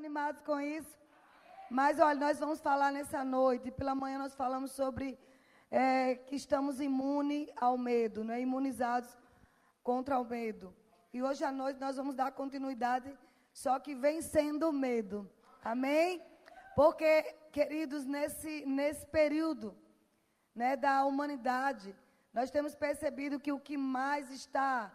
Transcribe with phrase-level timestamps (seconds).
[0.00, 0.98] animados com isso?
[1.78, 3.70] Mas olha, nós vamos falar nessa noite.
[3.70, 5.18] Pela manhã nós falamos sobre
[5.70, 8.40] é, que estamos imunes ao medo, né?
[8.40, 9.10] imunizados
[9.82, 10.74] contra o medo.
[11.12, 13.08] E hoje à noite nós vamos dar continuidade,
[13.52, 15.30] só que vencendo o medo.
[15.62, 16.22] Amém?
[16.74, 17.22] Porque,
[17.52, 19.76] queridos, nesse, nesse período
[20.54, 21.94] né, da humanidade,
[22.32, 24.90] nós temos percebido que o que mais está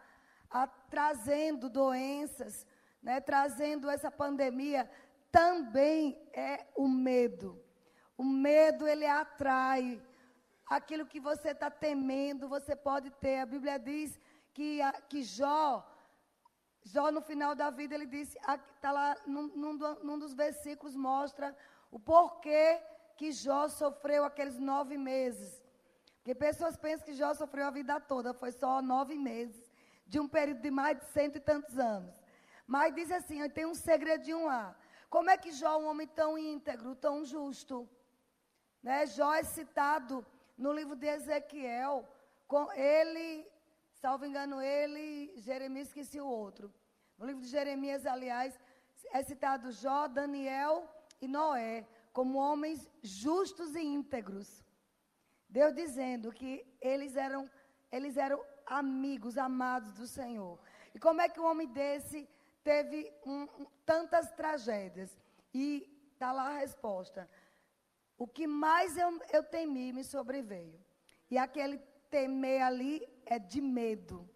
[0.49, 2.65] a, trazendo doenças,
[3.05, 4.89] né, trazendo essa pandemia,
[5.31, 7.49] também é o medo.
[8.17, 10.01] O medo, ele atrai.
[10.65, 13.37] Aquilo que você está temendo, você pode ter.
[13.37, 14.19] A Bíblia diz
[14.51, 15.85] que, que Jó,
[16.83, 18.35] Jó no final da vida, ele disse,
[18.73, 21.55] está lá num, num, num dos versículos, mostra
[21.91, 22.81] o porquê
[23.15, 25.61] que Jó sofreu aqueles nove meses.
[26.17, 29.71] Porque pessoas pensam que Jó sofreu a vida toda, foi só nove meses,
[30.07, 32.24] de um período de mais de cento e tantos anos.
[32.65, 34.75] Mas diz assim, tem um segredinho lá.
[35.09, 37.87] Como é que Jó, um homem tão íntegro, tão justo,
[38.81, 39.05] né?
[39.05, 40.25] Jó é citado
[40.57, 42.07] no livro de Ezequiel,
[42.47, 43.47] com ele,
[43.93, 46.73] salvo engano, ele, Jeremias, esqueci o outro.
[47.17, 48.59] No livro de Jeremias, aliás,
[49.11, 50.89] é citado Jó, Daniel
[51.21, 54.63] e Noé, como homens justos e íntegros.
[55.47, 57.49] Deus dizendo que eles eram,
[57.91, 60.59] eles eram amigos, amados do Senhor.
[60.93, 62.27] E como é que um homem desse
[62.65, 63.47] teve um,
[63.85, 65.15] tantas tragédias?
[65.53, 67.29] E está lá a resposta.
[68.17, 70.77] O que mais eu, eu temi me sobreveio.
[71.29, 71.77] E aquele
[72.09, 74.27] temer ali é de medo.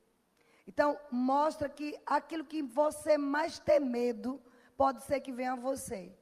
[0.67, 4.41] Então, mostra que aquilo que você mais tem medo,
[4.77, 6.15] pode ser que venha a você.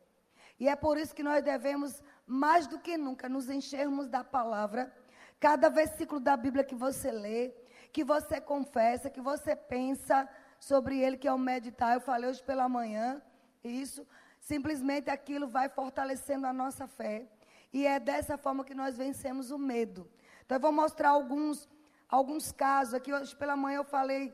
[0.59, 4.91] E é por isso que nós devemos, mais do que nunca, nos enchermos da palavra.
[5.39, 7.53] Cada versículo da Bíblia que você lê,
[7.91, 10.27] que você confessa, que você pensa
[10.59, 11.93] sobre ele, que é o meditar.
[11.93, 13.21] Eu falei hoje pela manhã,
[13.63, 14.05] isso.
[14.39, 17.27] Simplesmente aquilo vai fortalecendo a nossa fé.
[17.73, 20.09] E é dessa forma que nós vencemos o medo.
[20.45, 21.67] Então, eu vou mostrar alguns,
[22.07, 22.93] alguns casos.
[22.93, 24.33] Aqui hoje pela manhã eu falei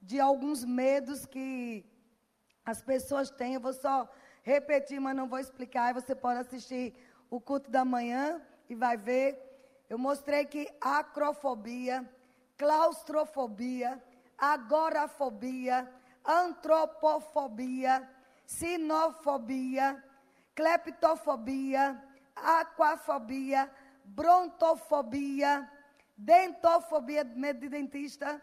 [0.00, 1.84] de alguns medos que
[2.64, 3.54] as pessoas têm.
[3.54, 4.08] Eu vou só
[4.42, 5.84] repetir, mas não vou explicar.
[5.84, 6.94] Aí você pode assistir
[7.30, 9.40] o culto da manhã e vai ver.
[9.88, 12.08] Eu mostrei que acrofobia,
[12.56, 14.02] claustrofobia,
[14.42, 15.88] agorafobia,
[16.24, 18.08] antropofobia,
[18.44, 20.02] sinofobia,
[20.56, 22.02] cleptofobia,
[22.34, 23.70] aquafobia,
[24.04, 25.70] brontofobia,
[26.16, 28.42] dentofobia, medo de dentista,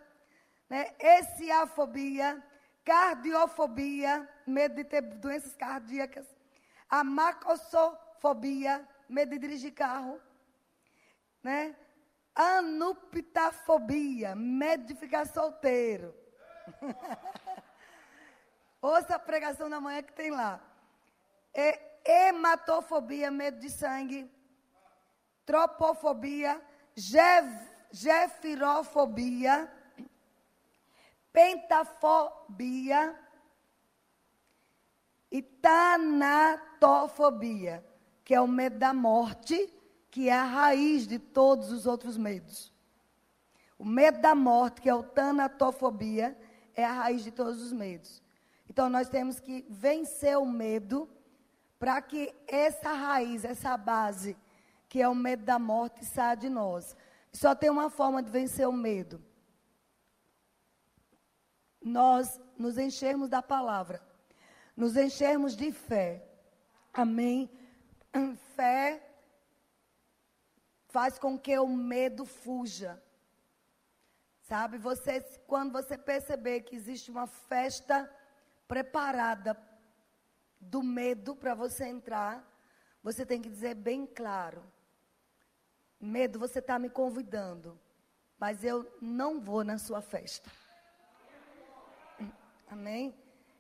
[0.70, 0.96] né?
[1.00, 2.42] Essiafobia,
[2.86, 6.26] cardiofobia, medo de ter doenças cardíacas,
[6.90, 10.18] a macossofobia, medo de dirigir carro,
[11.44, 11.76] né?
[12.42, 16.16] Anuptafobia, medo de ficar solteiro.
[18.82, 20.62] Ouça a pregação da manhã que tem lá.
[21.54, 24.32] É, hematofobia, medo de sangue.
[25.46, 26.62] Tropofobia,
[27.92, 29.70] gefirofobia,
[31.34, 33.20] pentafobia
[35.30, 37.86] e tanatofobia,
[38.24, 39.78] que é o medo da morte,
[40.12, 42.74] que é a raiz de todos os outros medos.
[43.78, 46.38] O medo da morte, que é o tanatofobia,
[46.76, 48.22] é a raiz de todos os medos.
[48.68, 51.10] Então nós temos que vencer o medo
[51.78, 54.36] para que essa raiz, essa base,
[54.90, 56.96] que é o medo da morte, saia de nós.
[57.32, 59.24] Só tem uma forma de vencer o medo.
[61.82, 64.02] Nós nos enchermos da palavra,
[64.76, 66.28] nos enchermos de fé.
[66.94, 67.50] Amém?
[68.56, 69.09] Fé
[70.90, 73.02] faz com que o medo fuja.
[74.42, 78.12] Sabe, você, quando você perceber que existe uma festa
[78.68, 79.56] preparada
[80.60, 82.44] do medo para você entrar,
[83.04, 84.64] você tem que dizer bem claro:
[86.00, 87.80] Medo, você está me convidando,
[88.40, 90.50] mas eu não vou na sua festa.
[92.68, 93.16] Amém?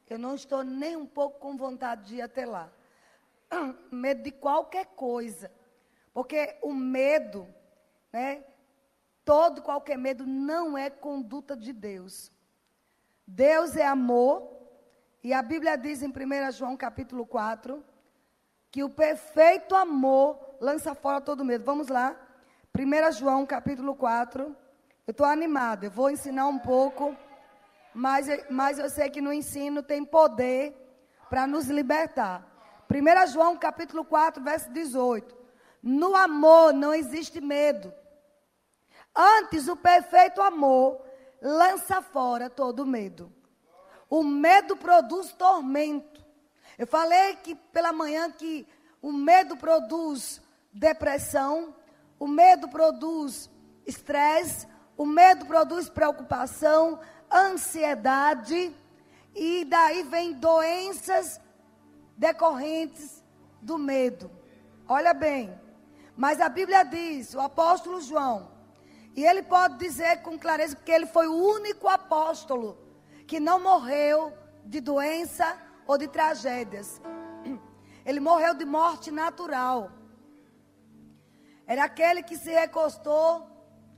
[0.09, 2.71] Eu não estou nem um pouco com vontade de ir até lá.
[3.91, 5.51] Medo de qualquer coisa.
[6.19, 7.47] Porque o medo,
[8.11, 8.43] né?
[9.23, 12.29] Todo qualquer medo não é conduta de Deus.
[13.25, 14.51] Deus é amor,
[15.23, 17.81] e a Bíblia diz em 1 João capítulo 4
[18.69, 21.63] que o perfeito amor lança fora todo medo.
[21.63, 22.13] Vamos lá.
[22.77, 24.43] 1 João capítulo 4.
[25.07, 27.15] Eu estou animada, eu vou ensinar um pouco,
[27.93, 30.75] mas, mas eu sei que no ensino tem poder
[31.29, 32.45] para nos libertar.
[32.91, 35.38] 1 João capítulo 4, verso 18.
[35.81, 37.93] No amor não existe medo.
[39.15, 41.01] Antes, o perfeito amor
[41.41, 43.31] lança fora todo medo.
[44.09, 46.25] O medo produz tormento.
[46.77, 48.67] Eu falei que pela manhã que
[49.01, 50.41] o medo produz
[50.73, 51.75] depressão,
[52.19, 53.49] o medo produz
[53.85, 54.67] estresse,
[54.97, 56.99] o medo produz preocupação,
[57.31, 58.75] ansiedade,
[59.35, 61.39] e daí vem doenças
[62.17, 63.23] decorrentes
[63.61, 64.29] do medo.
[64.87, 65.57] Olha bem,
[66.23, 68.51] mas a Bíblia diz, o apóstolo João,
[69.15, 72.77] e ele pode dizer com clareza, porque ele foi o único apóstolo
[73.25, 74.33] que não morreu
[74.65, 75.47] de doença
[75.87, 77.01] ou de tragédias.
[78.05, 79.91] Ele morreu de morte natural.
[81.65, 83.47] Era aquele que se recostou,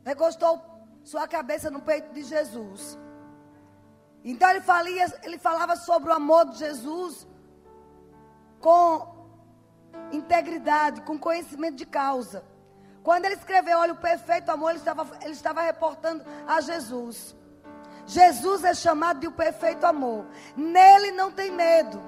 [0.06, 0.62] recostou
[1.03, 3.00] sua cabeça no peito de Jesus.
[4.23, 7.27] Então ele, falia, ele falava sobre o amor de Jesus
[8.59, 9.20] com
[10.12, 12.44] integridade, com conhecimento de causa.
[13.04, 17.36] Quando ele escreveu, olha, o perfeito amor, ele estava, ele estava reportando a Jesus.
[18.06, 20.26] Jesus é chamado de o perfeito amor.
[20.56, 22.02] Nele não tem medo.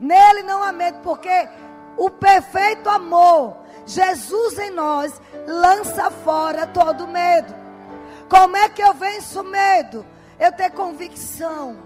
[0.00, 1.48] Nele não há medo, porque
[1.96, 7.54] o perfeito amor, Jesus em nós, lança fora todo medo.
[8.28, 10.04] Como é que eu venço o medo?
[10.38, 11.76] Eu ter convicção,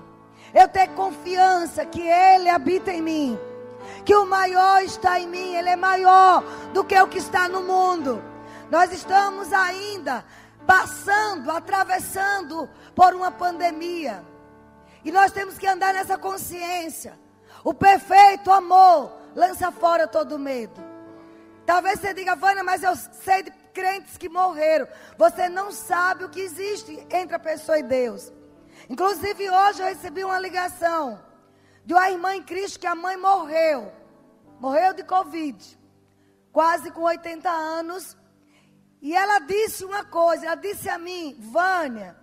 [0.52, 3.38] eu ter confiança que Ele habita em mim,
[4.04, 6.42] que o maior está em mim, Ele é maior
[6.72, 8.22] do que o que está no mundo.
[8.70, 10.24] Nós estamos ainda
[10.66, 14.24] passando, atravessando por uma pandemia.
[15.04, 17.18] E nós temos que andar nessa consciência.
[17.64, 20.80] O perfeito amor lança fora todo medo.
[21.66, 24.88] Talvez você diga, Vânia, mas eu sei de crentes que morreram.
[25.16, 28.32] Você não sabe o que existe entre a pessoa e Deus.
[28.88, 31.20] Inclusive hoje eu recebi uma ligação
[31.84, 33.92] de uma irmã em Cristo que a mãe morreu.
[34.58, 35.78] Morreu de Covid.
[36.52, 38.16] Quase com 80 anos.
[39.00, 42.16] E ela disse uma coisa, ela disse a mim, Vânia,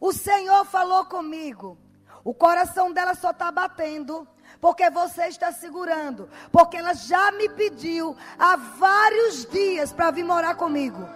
[0.00, 1.76] o Senhor falou comigo.
[2.22, 4.26] O coração dela só está batendo
[4.60, 10.54] porque você está segurando, porque ela já me pediu há vários dias para vir morar
[10.54, 11.06] comigo.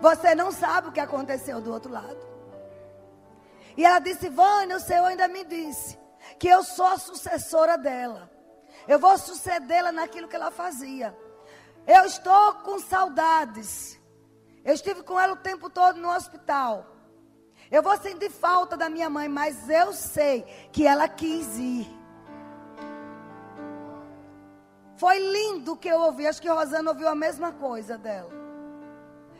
[0.00, 2.25] Você não sabe o que aconteceu do outro lado.
[3.76, 5.98] E ela disse: Vânia, o Senhor ainda me disse
[6.38, 8.30] que eu sou a sucessora dela.
[8.88, 11.16] Eu vou sucedê-la naquilo que ela fazia.
[11.86, 14.00] Eu estou com saudades.
[14.64, 16.86] Eu estive com ela o tempo todo no hospital.
[17.70, 20.42] Eu vou sentir falta da minha mãe, mas eu sei
[20.72, 21.86] que ela quis ir.
[24.96, 26.26] Foi lindo o que eu ouvi.
[26.26, 28.35] Acho que Rosana ouviu a mesma coisa dela.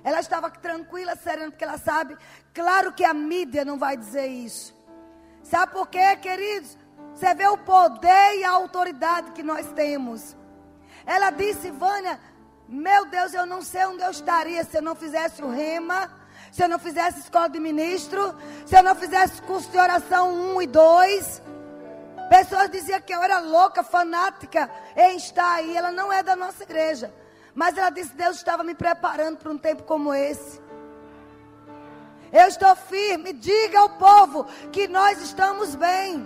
[0.06, 2.16] Ela estava tranquila, serena, porque ela sabe.
[2.54, 4.72] Claro que a mídia não vai dizer isso.
[5.42, 6.78] Sabe por quê, queridos?
[7.12, 10.36] Você vê o poder e a autoridade que nós temos.
[11.04, 12.20] Ela disse, Vânia,
[12.68, 16.08] meu Deus, eu não sei onde eu estaria se eu não fizesse o rema,
[16.52, 18.32] se eu não fizesse escola de ministro,
[18.64, 21.42] se eu não fizesse curso de oração 1 e 2.
[22.28, 25.76] Pessoas diziam que eu era louca, fanática em estar aí.
[25.76, 27.12] Ela não é da nossa igreja.
[27.56, 30.60] Mas ela disse: Deus estava me preparando para um tempo como esse.
[32.30, 33.32] Eu estou firme.
[33.32, 36.24] Diga ao povo que nós estamos bem.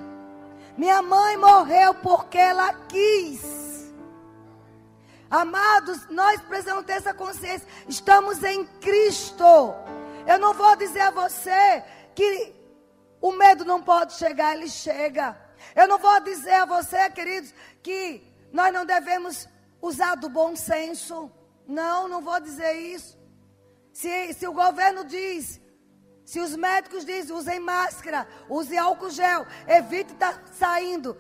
[0.77, 3.95] Minha mãe morreu porque ela quis.
[5.31, 7.69] Amados, nós precisamos ter essa consciência.
[7.87, 9.45] Estamos em Cristo.
[10.27, 12.53] Eu não vou dizer a você que
[13.21, 15.39] o medo não pode chegar, ele chega.
[15.77, 17.55] Eu não vou dizer a você, queridos,
[17.85, 18.21] que
[18.53, 19.47] nós não devemos
[19.81, 21.31] usar do bom senso.
[21.67, 23.19] Não, não vou dizer isso.
[23.93, 25.61] Se, se o governo diz,
[26.25, 31.17] se os médicos dizem, usem máscara, use álcool gel, evite estar tá saindo.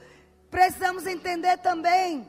[0.51, 2.29] Precisamos entender também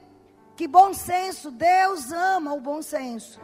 [0.55, 3.39] que bom senso, Deus ama o bom senso.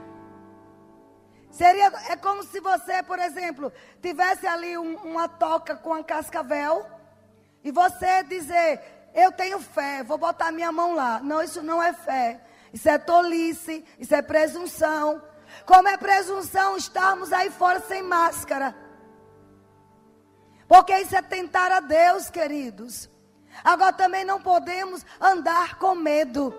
[1.49, 6.85] Seria, é como se você, por exemplo, tivesse ali um, uma toca com a cascavel
[7.63, 11.19] e você dizer, eu tenho fé, vou botar minha mão lá.
[11.19, 12.39] Não, isso não é fé.
[12.73, 15.21] Isso é tolice, isso é presunção.
[15.65, 18.75] Como é presunção estarmos aí fora sem máscara?
[20.67, 23.09] Porque isso é tentar a Deus, queridos.
[23.63, 26.53] Agora também não podemos andar com medo.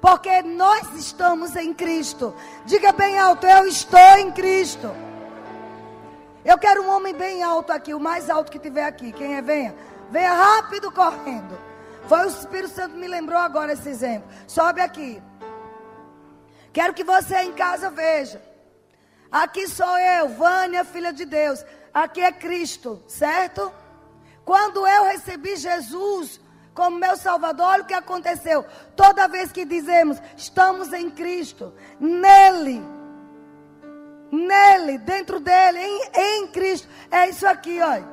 [0.00, 2.34] Porque nós estamos em Cristo.
[2.64, 4.90] Diga bem alto, eu estou em Cristo.
[6.44, 9.12] Eu quero um homem bem alto aqui, o mais alto que tiver aqui.
[9.12, 9.42] Quem é?
[9.42, 9.74] Venha.
[10.10, 11.58] Venha rápido correndo.
[12.06, 14.28] Foi o Espírito Santo me lembrou agora esse exemplo.
[14.46, 15.22] Sobe aqui.
[16.74, 18.42] Quero que você em casa veja.
[19.30, 21.64] Aqui sou eu, Vânia, filha de Deus.
[21.92, 23.72] Aqui é Cristo, certo?
[24.44, 26.40] Quando eu recebi Jesus
[26.74, 28.66] como meu Salvador, olha o que aconteceu.
[28.96, 32.82] Toda vez que dizemos, estamos em Cristo, nele,
[34.32, 36.88] nele, dentro dele, em, em Cristo.
[37.08, 38.08] É isso aqui, olha.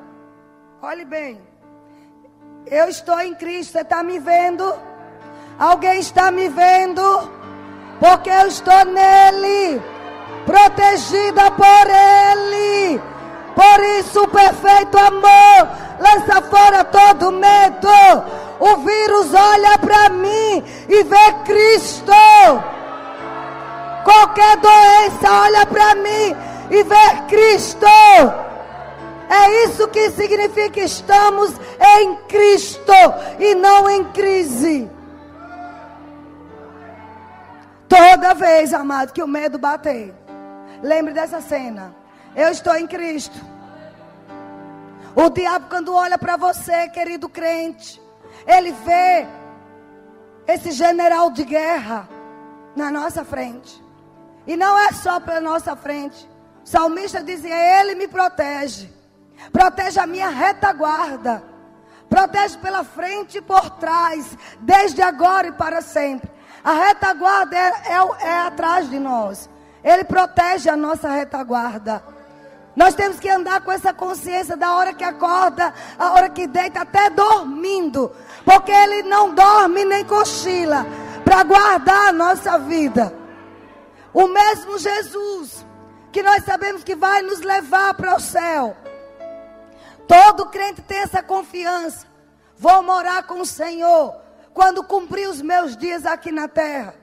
[0.80, 1.40] Olhe bem.
[2.66, 3.72] Eu estou em Cristo.
[3.72, 4.72] Você está me vendo?
[5.58, 7.41] Alguém está me vendo?
[8.02, 9.80] Porque eu estou nele,
[10.44, 13.00] protegida por Ele.
[13.54, 15.68] Por isso, o perfeito amor
[16.00, 17.88] lança fora todo medo.
[18.58, 22.12] O vírus olha para mim e vê Cristo.
[24.02, 26.36] Qualquer doença olha para mim
[26.72, 27.86] e vê Cristo.
[29.30, 31.52] É isso que significa estamos
[32.00, 32.92] em Cristo
[33.38, 34.90] e não em crise.
[37.92, 40.14] Toda vez, amado, que o medo bater,
[40.82, 41.94] lembre dessa cena.
[42.34, 43.38] Eu estou em Cristo.
[45.14, 48.00] O diabo, quando olha para você, querido crente,
[48.46, 49.26] ele vê
[50.46, 52.08] esse general de guerra
[52.74, 53.84] na nossa frente.
[54.46, 56.26] E não é só pela nossa frente.
[56.64, 58.90] O salmista dizia: Ele me protege.
[59.52, 61.44] Protege a minha retaguarda.
[62.08, 66.30] Protege pela frente e por trás, desde agora e para sempre.
[66.64, 69.50] A retaguarda é, é, é atrás de nós.
[69.82, 72.02] Ele protege a nossa retaguarda.
[72.74, 76.82] Nós temos que andar com essa consciência da hora que acorda, a hora que deita,
[76.82, 78.10] até dormindo.
[78.44, 80.86] Porque Ele não dorme nem cochila
[81.24, 83.12] para guardar a nossa vida.
[84.14, 85.66] O mesmo Jesus,
[86.12, 88.76] que nós sabemos que vai nos levar para o céu.
[90.06, 92.06] Todo crente tem essa confiança.
[92.56, 94.21] Vou morar com o Senhor
[94.52, 96.94] quando cumprir os meus dias aqui na terra.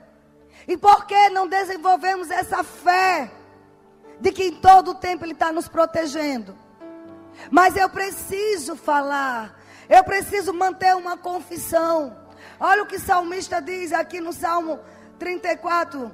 [0.66, 3.30] E por que não desenvolvemos essa fé
[4.20, 6.56] de que em todo o tempo Ele está nos protegendo?
[7.50, 12.16] Mas eu preciso falar, eu preciso manter uma confissão.
[12.58, 14.78] Olha o que o salmista diz aqui no Salmo
[15.18, 16.12] 34.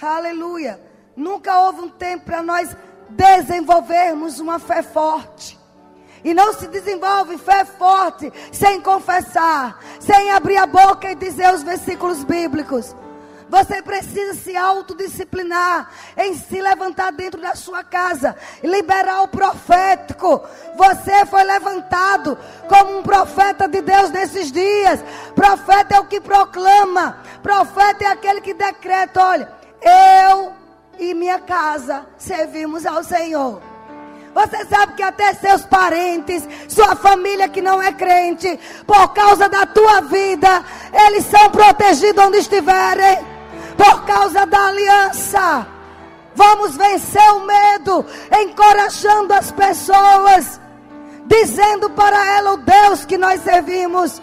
[0.00, 0.80] Aleluia.
[1.16, 2.76] Nunca houve um tempo para nós
[3.08, 5.57] desenvolvermos uma fé forte.
[6.24, 11.62] E não se desenvolve fé forte sem confessar, sem abrir a boca e dizer os
[11.62, 12.94] versículos bíblicos.
[13.48, 20.42] Você precisa se autodisciplinar em se levantar dentro da sua casa e liberar o profético.
[20.76, 22.36] Você foi levantado
[22.68, 25.00] como um profeta de Deus nesses dias.
[25.34, 29.50] Profeta é o que proclama, profeta é aquele que decreta: olha,
[30.30, 30.52] eu
[30.98, 33.62] e minha casa servimos ao Senhor.
[34.34, 39.66] Você sabe que até seus parentes, sua família que não é crente, por causa da
[39.66, 40.64] tua vida,
[41.06, 43.18] eles são protegidos onde estiverem,
[43.76, 45.66] por causa da aliança.
[46.34, 48.06] Vamos vencer o medo,
[48.40, 50.60] encorajando as pessoas,
[51.26, 54.22] dizendo para ela o Deus que nós servimos.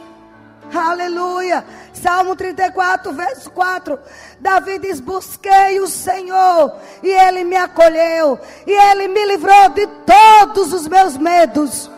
[0.74, 1.66] Aleluia.
[1.96, 4.00] Salmo 34, verso 4.
[4.40, 10.74] Davi diz: Busquei o Senhor, e ele me acolheu, e ele me livrou de todos
[10.74, 11.90] os meus medos.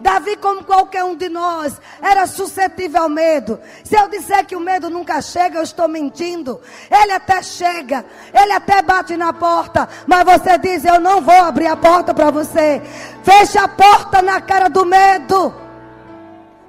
[0.00, 3.58] Davi, como qualquer um de nós, era suscetível ao medo.
[3.82, 6.60] Se eu disser que o medo nunca chega, eu estou mentindo.
[6.88, 11.66] Ele até chega, ele até bate na porta, mas você diz: Eu não vou abrir
[11.66, 12.80] a porta para você.
[13.24, 15.52] Fecha a porta na cara do medo.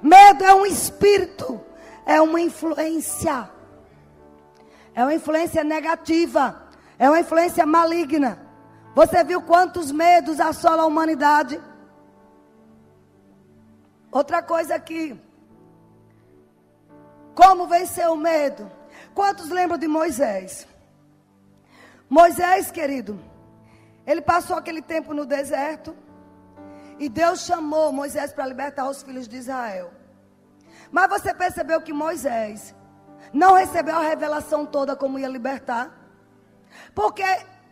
[0.02, 1.69] Medo é um espírito
[2.16, 3.38] é uma influência.
[4.96, 6.44] É uma influência negativa.
[6.98, 8.32] É uma influência maligna.
[8.96, 11.62] Você viu quantos medos assolam a humanidade?
[14.12, 15.06] Outra coisa aqui.
[17.36, 18.70] Como vencer o medo?
[19.14, 20.68] Quantos lembram de Moisés?
[22.10, 23.20] Moisés, querido,
[24.06, 25.96] ele passou aquele tempo no deserto.
[26.98, 29.99] E Deus chamou Moisés para libertar os filhos de Israel.
[30.92, 32.76] Mas você percebeu que Moisés
[33.34, 35.92] não recebeu a revelação toda como ia libertar?
[36.94, 37.24] Porque,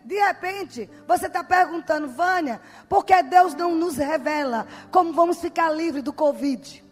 [0.06, 5.72] de repente, você está perguntando, Vânia, por que Deus não nos revela como vamos ficar
[5.72, 6.84] livres do Covid?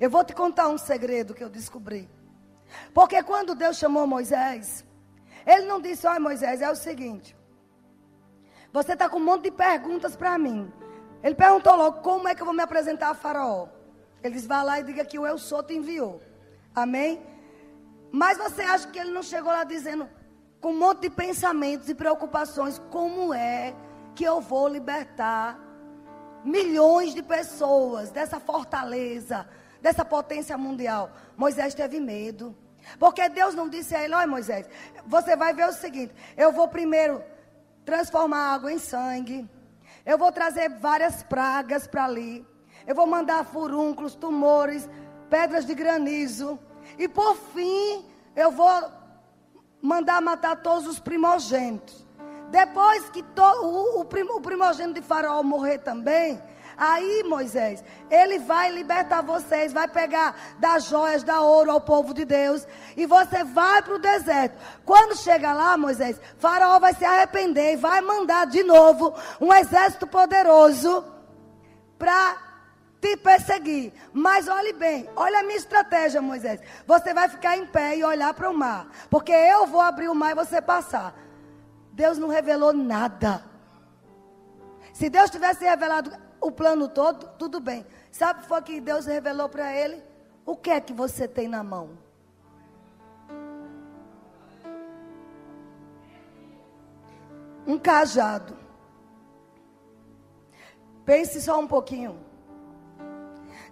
[0.00, 2.10] Eu vou te contar um segredo que eu descobri.
[2.94, 4.84] Porque quando Deus chamou Moisés,
[5.46, 7.36] ele não disse: Olha, Moisés, é o seguinte.
[8.72, 10.72] Você está com um monte de perguntas para mim.
[11.22, 13.68] Ele perguntou logo: Como é que eu vou me apresentar a Faraó?
[14.22, 16.22] Ele diz: vá lá e diga que o Eu Sou te enviou.
[16.74, 17.20] Amém?
[18.10, 20.08] Mas você acha que ele não chegou lá dizendo,
[20.60, 23.74] com um monte de pensamentos e preocupações, como é
[24.14, 25.58] que eu vou libertar
[26.44, 29.48] milhões de pessoas dessa fortaleza,
[29.80, 31.10] dessa potência mundial?
[31.36, 32.56] Moisés teve medo.
[32.98, 34.68] Porque Deus não disse a ele: Olha, Moisés,
[35.06, 37.22] você vai ver o seguinte: eu vou primeiro
[37.84, 39.48] transformar água em sangue,
[40.04, 42.46] eu vou trazer várias pragas para ali.
[42.86, 44.88] Eu vou mandar furúnculos, tumores,
[45.30, 46.58] pedras de granizo.
[46.98, 48.90] E por fim, eu vou
[49.80, 52.06] mandar matar todos os primogênitos.
[52.50, 56.40] Depois que to, o, o, primogênito de Faraó morrer também,
[56.76, 62.24] Aí, Moisés, ele vai libertar vocês, vai pegar das joias, da ouro ao povo de
[62.24, 64.56] Deus, e você vai para o deserto.
[64.84, 70.06] Quando chega lá, Moisés, Faraó vai se arrepender e vai mandar de novo um exército
[70.06, 71.04] poderoso
[71.98, 72.51] para
[73.02, 73.92] te perseguir.
[74.12, 76.60] Mas olhe bem, olha a minha estratégia, Moisés.
[76.86, 80.14] Você vai ficar em pé e olhar para o mar, porque eu vou abrir o
[80.14, 81.12] mar e você passar.
[81.92, 83.44] Deus não revelou nada.
[84.94, 87.84] Se Deus tivesse revelado o plano todo, tudo bem.
[88.12, 90.00] Sabe o que foi que Deus revelou para ele?
[90.46, 91.98] O que é que você tem na mão?
[97.66, 98.56] Um cajado.
[101.04, 102.31] Pense só um pouquinho.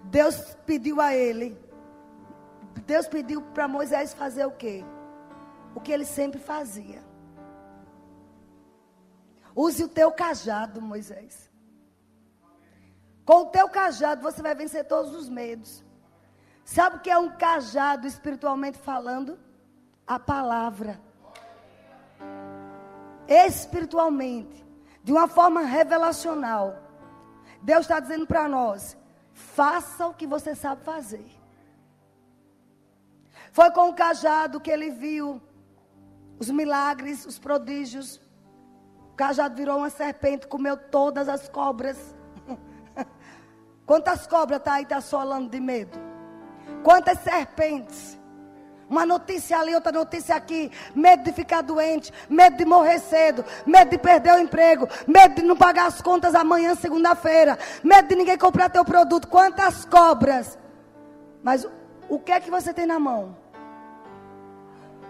[0.05, 1.57] Deus pediu a ele.
[2.85, 4.83] Deus pediu para Moisés fazer o quê?
[5.75, 7.03] O que ele sempre fazia.
[9.55, 11.49] Use o teu cajado, Moisés.
[13.25, 15.83] Com o teu cajado você vai vencer todos os medos.
[16.65, 19.37] Sabe o que é um cajado espiritualmente falando?
[20.05, 20.99] A palavra.
[23.27, 24.65] Espiritualmente,
[25.03, 26.77] de uma forma revelacional.
[27.61, 28.97] Deus está dizendo para nós:
[29.33, 31.25] faça o que você sabe fazer.
[33.51, 35.41] Foi com o cajado que ele viu
[36.39, 38.21] os milagres, os prodígios.
[39.11, 41.97] O cajado virou uma serpente, comeu todas as cobras.
[43.85, 45.99] Quantas cobras está aí, está assolando de medo?
[46.83, 48.20] Quantas serpentes?
[48.91, 50.69] Uma notícia ali, outra notícia aqui.
[50.93, 55.43] Medo de ficar doente, medo de morrer cedo, medo de perder o emprego, medo de
[55.43, 59.29] não pagar as contas amanhã, segunda-feira, medo de ninguém comprar teu produto.
[59.29, 60.59] Quantas cobras?
[61.41, 61.65] Mas
[62.09, 63.33] o que é que você tem na mão?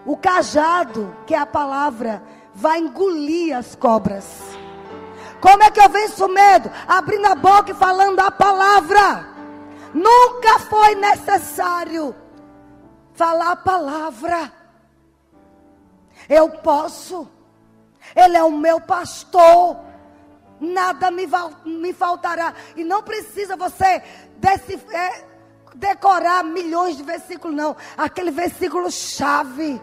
[0.06, 2.22] O cajado, que é a palavra,
[2.54, 4.24] vai engolir as cobras.
[5.40, 6.70] Como é que eu venço o medo?
[6.86, 9.26] Abrindo a boca e falando a palavra.
[9.92, 12.21] Nunca foi necessário
[13.14, 14.52] falar a palavra.
[16.28, 17.28] Eu posso.
[18.14, 19.76] Ele é o meu pastor.
[20.60, 21.28] Nada me,
[21.64, 22.54] me faltará.
[22.76, 24.02] E não precisa você
[24.92, 25.24] é,
[25.74, 27.76] decorar milhões de versículos, não.
[27.96, 29.80] Aquele versículo chave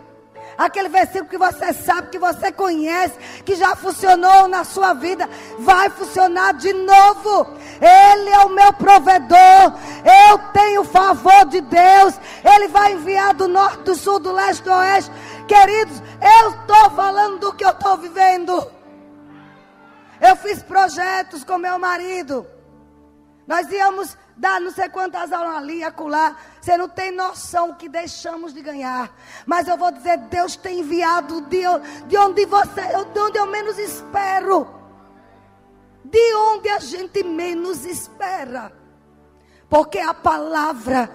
[0.60, 5.28] aquele versículo que você sabe, que você conhece, que já funcionou na sua vida,
[5.60, 7.48] vai funcionar de novo.
[7.80, 9.74] Ele é o meu provedor,
[10.30, 14.72] eu tenho favor de Deus, Ele vai enviar do norte, do sul, do leste, do
[14.72, 15.12] oeste.
[15.48, 18.70] Queridos, eu estou falando do que eu estou vivendo.
[20.20, 22.46] Eu fiz projetos com meu marido.
[23.50, 26.36] Nós íamos dar não sei quantas aulas ali, acolá.
[26.62, 29.10] Você não tem noção que deixamos de ganhar.
[29.44, 31.64] Mas eu vou dizer, Deus tem enviado de,
[32.06, 32.80] de onde você,
[33.12, 34.68] de onde eu menos espero.
[36.06, 38.72] De onde a gente menos espera.
[39.68, 41.10] Porque a palavra,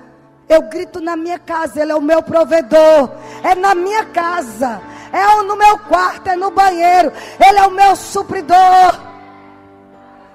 [0.48, 3.12] eu grito na minha casa, Ele é o meu provedor.
[3.44, 4.82] É na minha casa.
[5.12, 7.12] É no meu quarto, é no banheiro.
[7.38, 9.13] Ele é o meu supridor.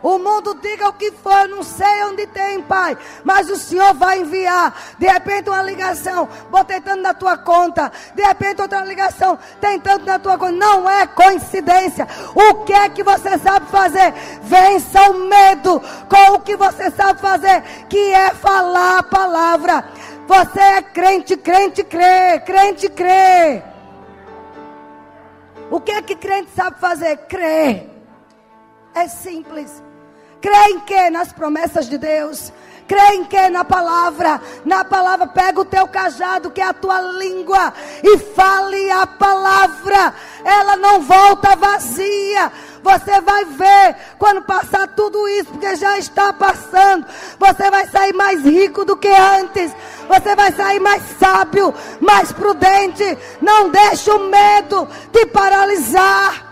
[0.02, 2.98] O mundo diga o que for, eu não sei onde tem, Pai.
[3.24, 4.74] Mas o Senhor vai enviar.
[4.98, 7.92] De repente, uma ligação, botei tanto na tua conta.
[8.16, 10.54] De repente, outra ligação, tem tanto na tua conta.
[10.54, 12.08] Não é coincidência.
[12.34, 14.14] O que é que você sabe fazer?
[14.42, 19.86] Vença o medo com o que você sabe fazer, que é falar a palavra.
[20.28, 23.64] Você é crente, crente, crê, crente, crê.
[25.70, 27.18] O que é que crente sabe fazer?
[27.28, 27.90] Crer.
[28.96, 29.89] É simples.
[30.42, 31.10] Crê em que?
[31.10, 32.52] Nas promessas de Deus.
[32.88, 33.50] Crê em que?
[33.50, 34.42] Na palavra.
[34.66, 37.72] Na palavra, pega o teu cajado, que é a tua língua,
[38.04, 40.14] e fale a palavra.
[40.44, 42.52] Ela não volta vazia.
[42.82, 47.06] Você vai ver quando passar tudo isso, porque já está passando.
[47.38, 49.72] Você vai sair mais rico do que antes.
[50.08, 53.18] Você vai sair mais sábio, mais prudente.
[53.40, 56.49] Não deixe o medo te paralisar.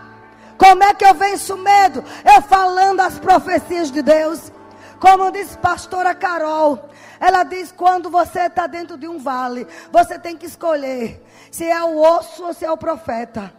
[0.58, 2.04] Como é que eu venço o medo?
[2.36, 4.52] Eu falando as profecias de Deus.
[5.00, 6.90] Como diz pastora Carol,
[7.20, 11.84] ela diz: quando você está dentro de um vale, você tem que escolher se é
[11.84, 13.54] o osso ou se é o profeta.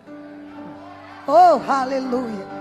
[1.27, 2.59] Oh, aleluia.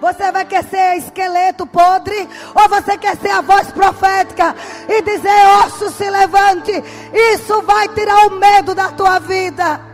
[0.00, 2.28] Você vai querer ser esqueleto podre?
[2.54, 4.54] Ou você quer ser a voz profética
[4.88, 6.72] e dizer: osso se levante?
[7.32, 9.91] Isso vai tirar o medo da tua vida.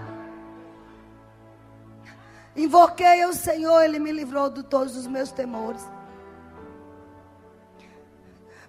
[2.59, 5.81] Invoquei o Senhor, Ele me livrou de todos os meus temores.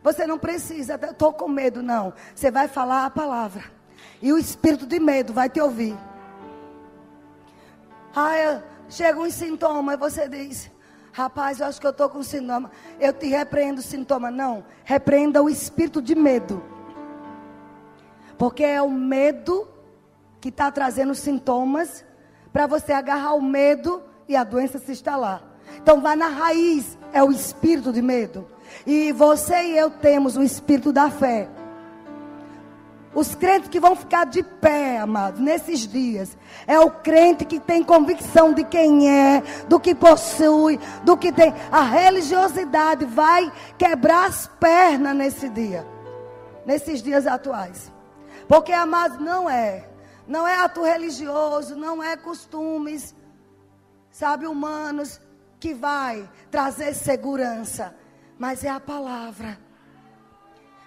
[0.04, 2.14] Você não precisa, estou com medo, não.
[2.36, 3.64] Você vai falar a palavra.
[4.22, 5.98] E o espírito de medo vai te ouvir.
[8.16, 10.70] Ah, chega um sintoma e você diz:
[11.12, 12.70] Rapaz, eu acho que eu estou com sintoma.
[13.00, 14.30] Eu te repreendo o sintoma.
[14.30, 14.64] Não.
[14.84, 16.64] Repreenda o espírito de medo.
[18.38, 19.68] Porque é o medo
[20.40, 22.06] que está trazendo sintomas
[22.52, 25.44] para você agarrar o medo e a doença se instalar.
[25.82, 28.48] Então vá na raiz, é o espírito de medo.
[28.86, 31.48] E você e eu temos o espírito da fé.
[33.14, 37.84] Os crentes que vão ficar de pé, amados, nesses dias, é o crente que tem
[37.84, 41.54] convicção de quem é, do que possui, do que tem.
[41.72, 45.86] A religiosidade vai quebrar as pernas nesse dia,
[46.68, 47.92] nesses dias atuais.
[48.48, 49.89] Porque, amados, não é.
[50.30, 53.16] Não é ato religioso, não é costumes,
[54.12, 55.20] sabe, humanos,
[55.60, 57.96] que vai trazer segurança.
[58.38, 59.60] Mas é a palavra.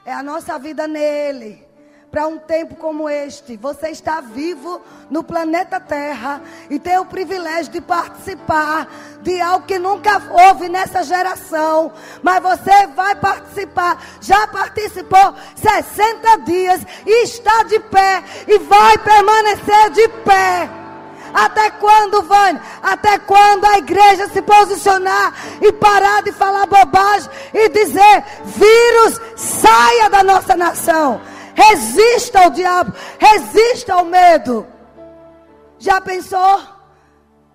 [0.04, 1.68] É a nossa vida nele
[2.12, 3.56] para um tempo como este.
[3.56, 8.86] Você está vivo no planeta Terra e tem o privilégio de participar
[9.22, 11.90] de algo que nunca houve nessa geração.
[12.22, 13.98] Mas você vai participar.
[14.20, 20.68] Já participou 60 dias e está de pé e vai permanecer de pé.
[21.32, 22.60] Até quando, Vânia?
[22.82, 30.10] Até quando a igreja se posicionar e parar de falar bobagem e dizer: vírus, saia
[30.10, 31.22] da nossa nação.
[31.54, 34.66] Resista ao diabo, resista ao medo.
[35.78, 36.60] Já pensou?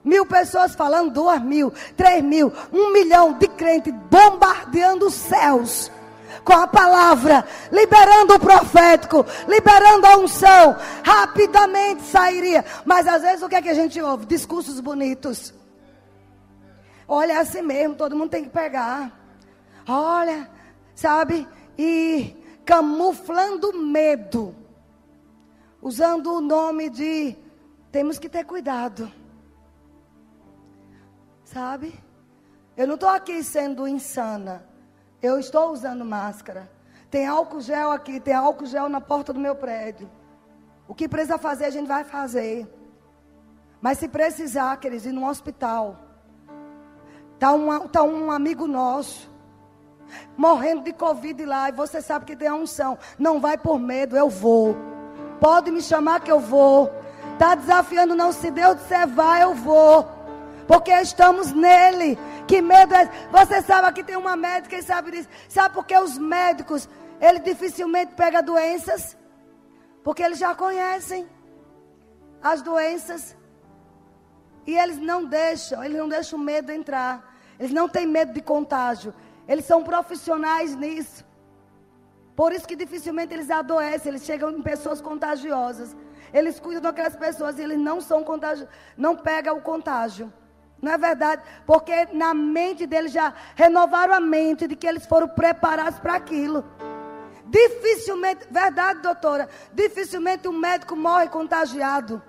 [0.03, 5.91] Mil pessoas falando, duas mil, três mil, um milhão de crentes bombardeando os céus
[6.47, 12.63] com a palavra, liberando o profético, liberando a unção, rapidamente sairia.
[12.85, 14.25] Mas às vezes o que é que a gente ouve?
[14.25, 15.53] Discursos bonitos.
[17.05, 19.11] Olha, é assim mesmo, todo mundo tem que pegar.
[19.85, 20.49] Olha,
[20.95, 21.45] sabe?
[21.77, 22.33] E
[22.67, 24.53] camuflando medo,
[25.81, 27.37] usando o nome de
[27.93, 29.09] temos que ter cuidado.
[31.45, 31.97] Sabe?
[32.75, 34.65] Eu não estou aqui sendo insana.
[35.21, 36.69] Eu estou usando máscara.
[37.09, 40.11] Tem álcool gel aqui, tem álcool gel na porta do meu prédio.
[40.89, 42.67] O que precisa fazer, a gente vai fazer.
[43.79, 45.97] Mas se precisar, queridos, ir no hospital.
[47.33, 49.36] Está um, tá um amigo nosso
[50.35, 52.97] morrendo de Covid lá, e você sabe que tem a unção.
[53.17, 54.75] Não vai por medo, eu vou.
[55.39, 56.91] Pode me chamar que eu vou.
[57.33, 58.31] Está desafiando, não.
[58.31, 60.07] Se Deus disser vai, eu vou.
[60.67, 62.17] Porque estamos nele.
[62.47, 63.09] Que medo é.
[63.31, 65.29] Você sabe que tem uma médica e sabe disso.
[65.47, 66.89] Sabe por que os médicos,
[67.21, 69.17] ele dificilmente pega doenças?
[70.03, 71.27] Porque eles já conhecem
[72.41, 73.35] as doenças.
[74.65, 77.35] E eles não deixam, eles não deixam o medo entrar.
[77.59, 79.13] Eles não têm medo de contágio.
[79.47, 81.25] Eles são profissionais nisso.
[82.35, 85.95] Por isso que dificilmente eles adoecem, eles chegam em pessoas contagiosas.
[86.33, 90.31] Eles cuidam daquelas pessoas e eles não são contagiosos, não pegam o contágio.
[90.81, 91.41] Não é verdade?
[91.65, 96.63] Porque na mente deles já renovaram a mente de que eles foram preparados para aquilo.
[97.45, 99.49] Dificilmente, verdade, doutora?
[99.73, 102.21] Dificilmente um médico morre contagiado.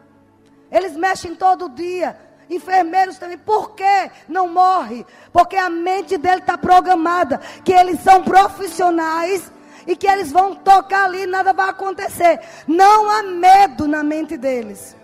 [0.71, 2.17] Eles mexem todo dia
[2.49, 3.39] enfermeiros também.
[3.39, 5.05] Por que não morre?
[5.33, 9.51] Porque a mente dele está programada, que eles são profissionais
[9.87, 12.41] e que eles vão tocar ali e nada vai acontecer.
[12.67, 14.97] Não há medo na mente deles.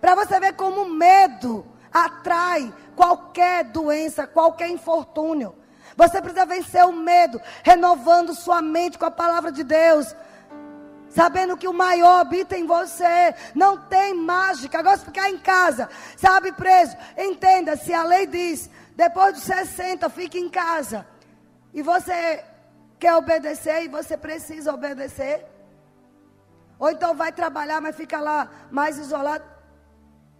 [0.00, 5.54] Para você ver como medo atrai qualquer doença, qualquer infortúnio.
[5.96, 10.14] Você precisa vencer o medo, renovando sua mente com a palavra de Deus
[11.18, 13.34] sabendo que o maior habita em você.
[13.52, 14.78] Não tem mágica.
[14.78, 20.08] Agora, se ficar em casa, sabe, preso, entenda: se a lei diz, depois dos 60,
[20.10, 21.04] fique em casa,
[21.74, 22.44] e você
[23.00, 25.44] quer obedecer e você precisa obedecer,
[26.78, 29.44] ou então vai trabalhar, mas fica lá mais isolado.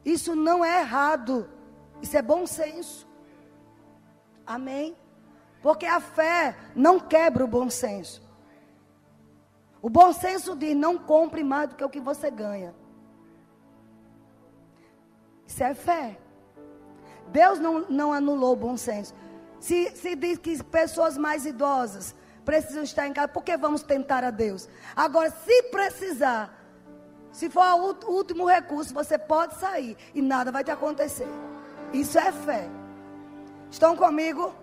[0.05, 1.51] Isso não é errado,
[2.01, 3.05] isso é bom senso.
[4.47, 4.97] Amém?
[5.61, 8.28] Porque a fé não quebra o bom senso.
[9.81, 12.75] O bom senso diz: não compre mais do que o que você ganha.
[15.47, 16.19] Isso é fé.
[17.29, 19.14] Deus não, não anulou o bom senso.
[19.61, 22.14] Se, se diz que pessoas mais idosas
[22.45, 24.69] precisam estar em casa, por que vamos tentar a Deus?
[24.97, 26.55] Agora, se precisar,
[27.33, 31.29] se for o último recurso, você pode sair e nada vai te acontecer.
[31.93, 32.69] Isso é fé.
[33.71, 34.55] Estão comigo?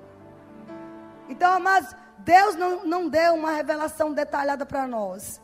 [1.30, 5.41] Então, amados, Deus não, não deu uma revelação detalhada para nós.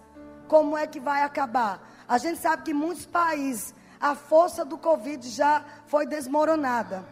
[0.47, 1.79] Como é que vai acabar?
[2.07, 7.05] A gente sabe que em muitos países a força do Covid já foi desmoronada.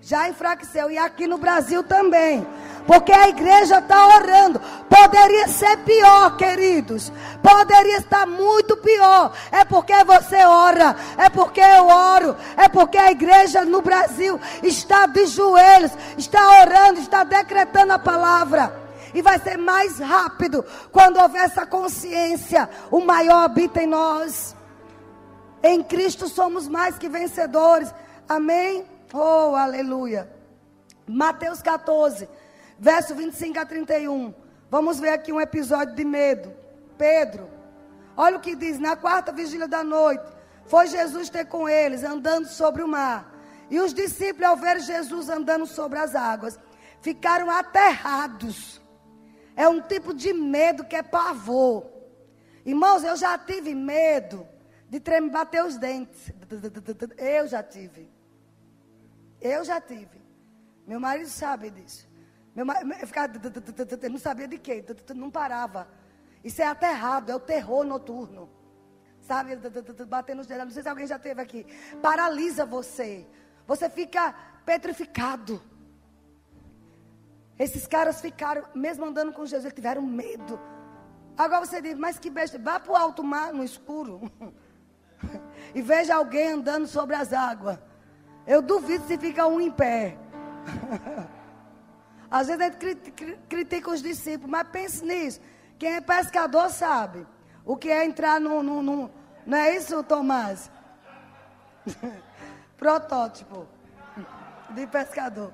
[0.00, 0.90] Já enfraqueceu.
[0.90, 2.46] E aqui no Brasil também.
[2.86, 4.60] Porque a igreja está orando.
[4.88, 7.12] Poderia ser pior, queridos.
[7.42, 9.32] Poderia estar muito pior.
[9.50, 10.94] É porque você ora.
[11.18, 12.36] É porque eu oro.
[12.56, 15.90] É porque a igreja no Brasil está de joelhos.
[16.16, 17.00] Está orando.
[17.00, 18.85] Está decretando a palavra.
[19.16, 22.68] E vai ser mais rápido quando houver essa consciência.
[22.90, 24.54] O maior habita em nós.
[25.62, 27.92] Em Cristo somos mais que vencedores.
[28.28, 28.84] Amém?
[29.12, 30.30] Oh, aleluia.
[31.08, 32.28] Mateus 14
[32.78, 34.34] verso 25 a 31.
[34.70, 36.52] Vamos ver aqui um episódio de medo.
[36.98, 37.48] Pedro,
[38.16, 40.24] olha o que diz: na quarta vigília da noite,
[40.66, 43.32] foi Jesus ter com eles, andando sobre o mar.
[43.70, 46.58] E os discípulos, ao ver Jesus andando sobre as águas,
[47.00, 48.84] ficaram aterrados.
[49.56, 51.90] É um tipo de medo que é pavor.
[52.64, 54.46] Irmãos, eu já tive medo
[54.88, 56.30] de tremer, bater os dentes.
[57.16, 58.10] Eu já tive.
[59.40, 60.20] Eu já tive.
[60.86, 62.06] Meu marido sabe disso.
[62.54, 63.32] Meu marido ficava,
[64.10, 65.88] não sabia de quê, não parava.
[66.44, 68.48] Isso é aterrado, é o terror noturno.
[69.20, 69.56] Sabe,
[70.06, 70.64] batendo os dedos.
[70.66, 71.66] Não sei se alguém já teve aqui.
[72.00, 73.26] Paralisa você.
[73.66, 74.32] Você fica
[74.64, 75.60] petrificado.
[77.58, 80.60] Esses caras ficaram, mesmo andando com Jesus, tiveram medo.
[81.36, 84.30] Agora você diz, mas que besta, vá para o alto mar, no escuro.
[85.74, 87.78] e veja alguém andando sobre as águas.
[88.46, 90.16] Eu duvido se fica um em pé.
[92.30, 93.12] Às vezes a gente
[93.48, 95.40] critica os discípulos, mas pense nisso.
[95.78, 97.26] Quem é pescador sabe
[97.64, 98.62] o que é entrar no.
[98.62, 99.10] no, no
[99.44, 100.70] não é isso, Tomás?
[102.76, 103.66] Protótipo
[104.70, 105.52] de pescador.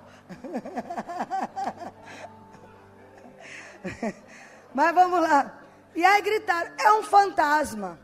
[4.75, 5.61] Mas vamos lá.
[5.95, 7.99] E aí gritaram: é um fantasma.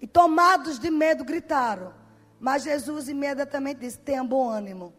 [0.00, 1.92] E tomados de medo gritaram.
[2.40, 4.92] Mas Jesus imediatamente disse: tenha bom ânimo.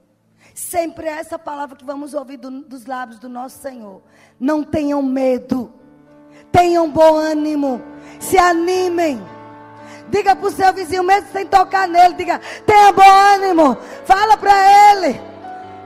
[0.54, 4.02] Sempre é essa palavra que vamos ouvir do, dos lábios do nosso Senhor.
[4.39, 5.74] Não tenham medo.
[6.52, 7.82] Tenham bom ânimo.
[8.19, 9.22] Se animem.
[10.10, 13.78] Diga para o seu vizinho, mesmo sem tocar nele, diga: tenha bom ânimo.
[14.06, 15.29] Fala para ele.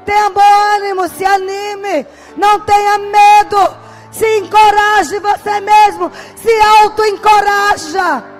[0.05, 0.41] Tenha bom
[0.75, 2.05] ânimo, se anime.
[2.37, 3.75] Não tenha medo.
[4.11, 6.11] Se encoraje você mesmo.
[6.35, 8.32] Se auto-encoraja.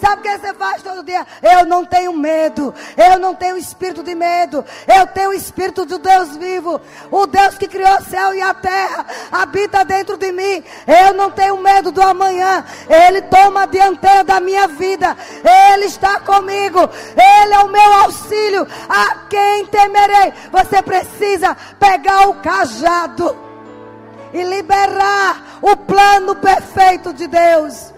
[0.00, 1.26] Sabe o que você faz todo dia?
[1.42, 2.74] Eu não tenho medo.
[2.96, 4.64] Eu não tenho espírito de medo.
[4.86, 6.80] Eu tenho o espírito do Deus vivo.
[7.10, 10.64] O Deus que criou o céu e a terra habita dentro de mim.
[10.86, 12.64] Eu não tenho medo do amanhã.
[12.88, 15.16] Ele toma a dianteira da minha vida.
[15.72, 16.80] Ele está comigo.
[16.80, 18.66] Ele é o meu auxílio.
[18.88, 20.32] A quem temerei?
[20.50, 23.36] Você precisa pegar o cajado
[24.32, 27.89] e liberar o plano perfeito de Deus.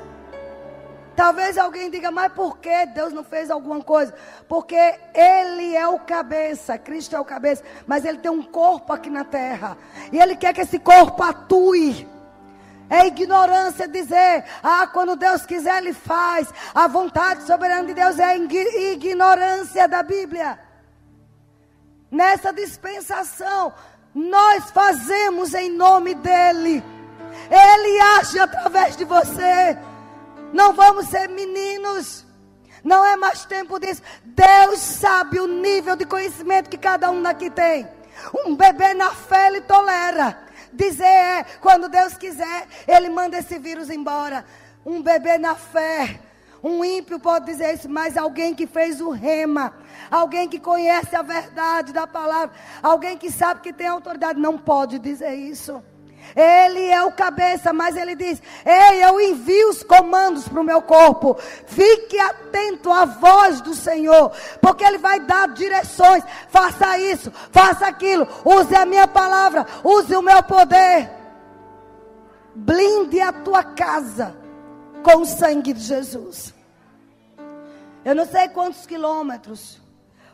[1.23, 4.13] Talvez alguém diga, mas por que Deus não fez alguma coisa?
[4.49, 4.75] Porque
[5.15, 9.23] Ele é o cabeça, Cristo é o cabeça, mas Ele tem um corpo aqui na
[9.23, 9.79] terra.
[10.11, 12.09] E Ele quer que esse corpo atue.
[12.91, 16.53] É ignorância dizer, ah, quando Deus quiser, Ele faz.
[16.75, 20.59] A vontade soberana de Deus é ignorância da Bíblia.
[22.11, 23.73] Nessa dispensação,
[24.13, 26.83] nós fazemos em nome dEle.
[27.49, 29.79] Ele age através de você.
[30.53, 32.25] Não vamos ser meninos.
[32.85, 34.03] Não é mais tempo disso.
[34.25, 37.87] Deus sabe o nível de conhecimento que cada um daqui tem.
[38.45, 40.39] Um bebê na fé ele tolera.
[40.73, 44.45] Dizer é, quando Deus quiser, ele manda esse vírus embora.
[44.85, 46.21] Um bebê na fé.
[46.63, 49.75] Um ímpio pode dizer isso, mas alguém que fez o rema,
[50.09, 55.01] alguém que conhece a verdade da palavra, alguém que sabe que tem autoridade, não pode
[55.01, 55.83] dizer isso.
[56.35, 60.83] Ele é o cabeça, mas ele diz: Ei, eu envio os comandos para o meu
[60.83, 61.37] corpo.
[61.67, 66.25] Fique atento à voz do Senhor, porque Ele vai dar direções.
[66.49, 68.27] Faça isso, faça aquilo.
[68.45, 71.11] Use a minha palavra, use o meu poder.
[72.55, 74.37] Blinde a tua casa
[75.03, 76.55] com o sangue de Jesus.
[78.05, 79.81] Eu não sei quantos quilômetros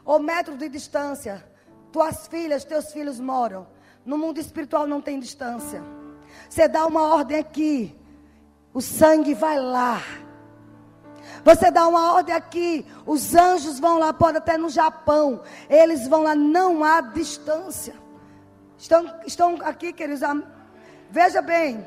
[0.04, 1.44] ou metros de distância
[1.92, 3.66] tuas filhas, teus filhos moram.
[4.08, 5.82] No mundo espiritual não tem distância.
[6.48, 7.94] Você dá uma ordem aqui,
[8.72, 10.00] o sangue vai lá.
[11.44, 16.22] Você dá uma ordem aqui, os anjos vão lá, pode até no Japão, eles vão
[16.22, 17.94] lá, não há distância.
[18.78, 20.22] Estão, estão aqui, queridos,
[21.10, 21.86] veja bem,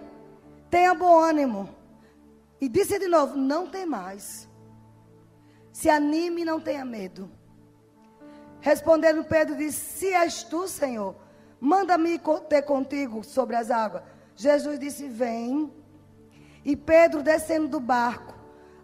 [0.69, 1.75] tenha bom ânimo.
[2.61, 4.47] E disse de novo: não tem mais.
[5.73, 7.31] Se anime não tenha medo.
[8.59, 11.15] Respondendo Pedro, disse: Se és tu, Senhor,
[11.63, 12.19] Manda-me
[12.49, 14.01] ter contigo sobre as águas.
[14.35, 15.71] Jesus disse: Vem.
[16.65, 18.33] E Pedro, descendo do barco,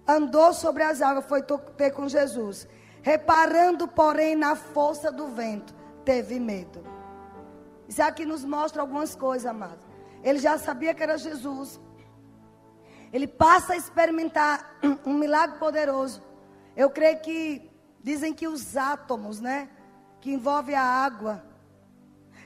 [0.08, 1.42] andou sobre as águas, foi
[1.76, 2.68] ter com Jesus.
[3.02, 5.74] Reparando, porém, na força do vento,
[6.06, 6.84] teve medo.
[7.88, 9.86] Isso aqui nos mostra algumas coisas, amados.
[10.24, 11.80] Ele já sabia que era Jesus.
[13.12, 16.22] Ele passa a experimentar um milagre poderoso.
[16.76, 17.72] Eu creio que
[18.04, 19.70] dizem que os átomos, né,
[20.22, 21.44] que envolve a água,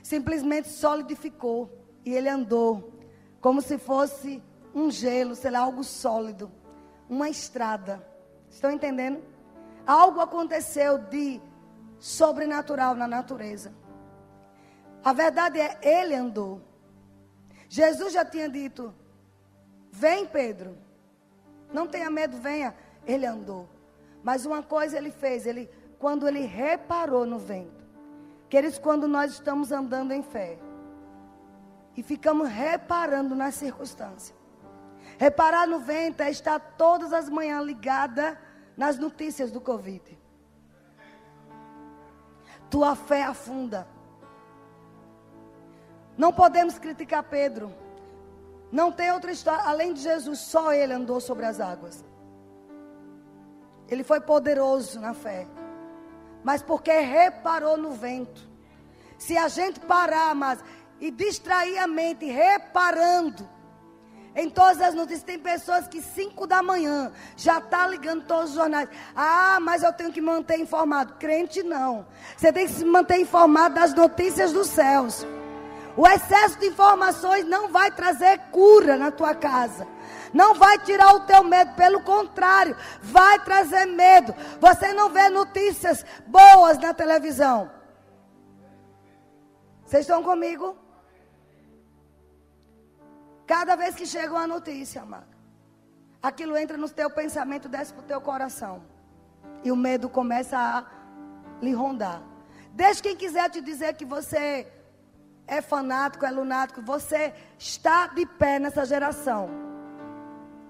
[0.02, 1.70] simplesmente solidificou
[2.04, 2.92] e ele andou
[3.40, 4.42] como se fosse
[4.74, 6.50] um gelo, sei lá, algo sólido,
[7.08, 8.06] uma estrada.
[8.48, 9.22] Estão entendendo?
[9.86, 11.40] Algo aconteceu de
[11.98, 13.72] sobrenatural na natureza.
[15.04, 16.60] A verdade é, ele andou.
[17.68, 18.94] Jesus já tinha dito:
[19.90, 20.76] Vem, Pedro.
[21.72, 22.74] Não tenha medo, venha.
[23.06, 23.68] Ele andou.
[24.22, 27.81] Mas uma coisa ele fez, ele quando ele reparou no vento.
[28.52, 30.58] Queridos, quando nós estamos andando em fé
[31.96, 34.38] e ficamos reparando nas circunstâncias.
[35.16, 38.38] Reparar no vento é estar todas as manhãs ligada
[38.76, 40.18] nas notícias do Covid.
[42.68, 43.88] Tua fé afunda.
[46.14, 47.74] Não podemos criticar Pedro.
[48.70, 49.64] Não tem outra história.
[49.64, 52.04] Além de Jesus, só ele andou sobre as águas.
[53.88, 55.48] Ele foi poderoso na fé.
[56.42, 58.48] Mas porque reparou no vento.
[59.18, 60.58] Se a gente parar, mas
[61.00, 63.48] e distrair a mente reparando
[64.34, 68.56] em todas as notícias, tem pessoas que 5 da manhã já tá ligando todos os
[68.56, 68.88] jornais.
[69.14, 71.14] Ah, mas eu tenho que manter informado.
[71.14, 72.06] Crente não.
[72.36, 75.26] Você tem que se manter informado das notícias dos céus.
[75.96, 79.86] O excesso de informações não vai trazer cura na tua casa.
[80.32, 84.34] Não vai tirar o teu medo, pelo contrário, vai trazer medo.
[84.60, 87.70] Você não vê notícias boas na televisão.
[89.84, 90.76] Vocês estão comigo?
[93.46, 95.26] Cada vez que chega uma notícia, amado,
[96.22, 98.82] aquilo entra no teu pensamento, desce para o teu coração.
[99.62, 100.84] E o medo começa a
[101.60, 102.22] lhe rondar.
[102.70, 104.66] Deixe quem quiser te dizer que você
[105.46, 109.71] é fanático, é lunático, você está de pé nessa geração.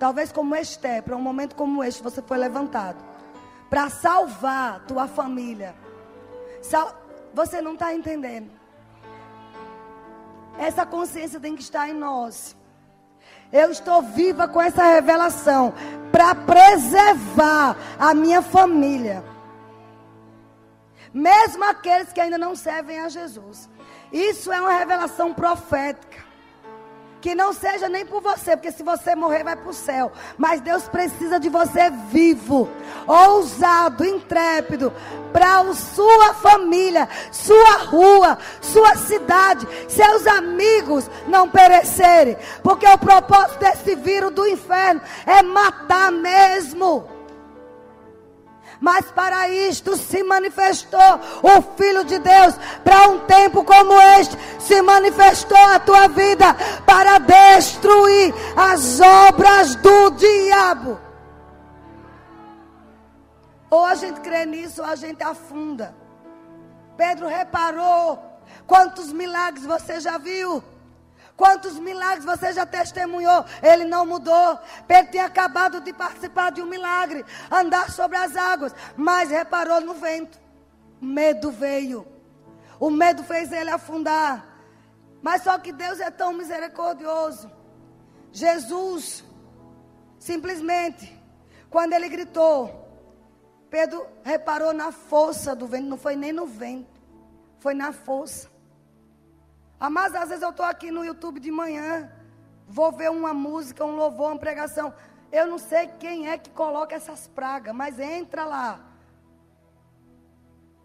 [0.02, 2.96] Talvez como Esther, para um momento como este, você foi levantado.
[3.70, 5.76] Para salvar tua família.
[6.60, 6.92] Sal...
[7.32, 8.50] Você não está entendendo.
[10.58, 12.56] Essa consciência tem que estar em nós.
[13.52, 15.72] Eu estou viva com essa revelação
[16.10, 19.22] para preservar a minha família.
[21.14, 23.70] Mesmo aqueles que ainda não servem a Jesus.
[24.12, 26.21] Isso é uma revelação profética.
[27.22, 30.10] Que não seja nem por você, porque se você morrer, vai para o céu.
[30.36, 32.68] Mas Deus precisa de você vivo,
[33.06, 34.92] ousado, intrépido,
[35.32, 42.36] para sua família, sua rua, sua cidade, seus amigos não perecerem.
[42.60, 47.11] Porque o propósito desse vírus do inferno é matar mesmo.
[48.82, 52.56] Mas para isto se manifestou o Filho de Deus.
[52.82, 56.52] Para um tempo como este, se manifestou a tua vida
[56.84, 61.00] para destruir as obras do diabo.
[63.70, 65.94] Ou a gente crê nisso, ou a gente afunda.
[66.96, 68.20] Pedro reparou
[68.66, 70.62] quantos milagres você já viu.
[71.36, 73.44] Quantos milagres você já testemunhou?
[73.62, 74.58] Ele não mudou.
[74.86, 79.94] Pedro tinha acabado de participar de um milagre, andar sobre as águas, mas reparou no
[79.94, 80.38] vento.
[81.00, 82.06] Medo veio.
[82.78, 84.46] O medo fez ele afundar.
[85.22, 87.50] Mas só que Deus é tão misericordioso.
[88.32, 89.24] Jesus,
[90.18, 91.20] simplesmente,
[91.70, 92.82] quando ele gritou,
[93.70, 97.00] Pedro reparou na força do vento, não foi nem no vento,
[97.58, 98.51] foi na força.
[99.90, 102.10] Mas às vezes eu estou aqui no YouTube de manhã,
[102.68, 104.94] vou ver uma música, um louvor, uma pregação.
[105.30, 108.80] Eu não sei quem é que coloca essas pragas, mas entra lá.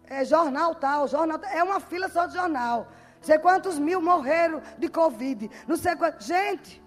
[0.04, 1.50] É jornal tal, jornal tal.
[1.50, 2.88] É uma fila só de jornal.
[3.18, 5.50] Não sei quantos mil morreram de Covid.
[5.66, 6.26] Não sei quantos.
[6.26, 6.82] Gente.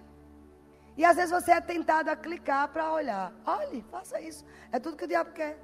[0.96, 3.32] E às vezes você é tentado a clicar para olhar.
[3.46, 4.44] Olhe, faça isso.
[4.70, 5.58] É tudo que o diabo quer.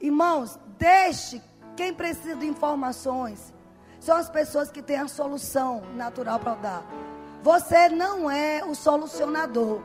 [0.00, 1.42] Irmãos, deixe
[1.76, 3.54] quem precisa de informações
[4.00, 6.84] são as pessoas que têm a solução natural para dar.
[7.42, 9.80] Você não é o solucionador.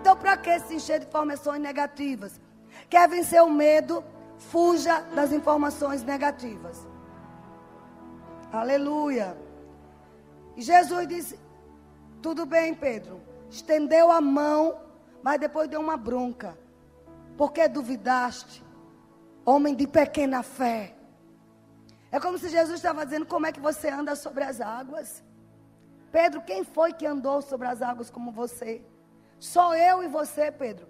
[0.00, 2.40] Então, para que se encher de informações negativas?
[2.88, 4.02] Quer vencer o medo?
[4.38, 6.86] Fuja das informações negativas.
[8.52, 9.36] Aleluia.
[10.56, 11.38] Jesus disse:
[12.22, 13.20] Tudo bem, Pedro.
[13.50, 14.78] Estendeu a mão,
[15.22, 16.56] mas depois deu uma bronca.
[17.36, 18.64] Porque duvidaste?
[19.44, 20.95] Homem de pequena fé.
[22.10, 25.22] É como se Jesus estava dizendo: como é que você anda sobre as águas?
[26.12, 28.82] Pedro, quem foi que andou sobre as águas como você?
[29.38, 30.86] Só eu e você, Pedro.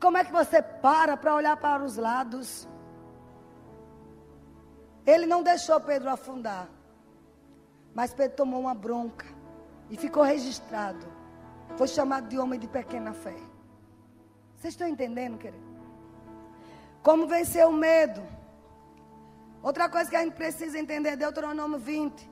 [0.00, 2.66] Como é que você para para olhar para os lados?
[5.06, 6.68] Ele não deixou Pedro afundar.
[7.94, 9.26] Mas Pedro tomou uma bronca
[9.90, 11.06] e ficou registrado.
[11.76, 13.36] Foi chamado de homem de pequena fé.
[14.56, 15.64] Vocês estão entendendo, querido?
[17.02, 18.22] Como vencer o medo?
[19.62, 22.30] Outra coisa que a gente precisa entender, Deuteronômio 20,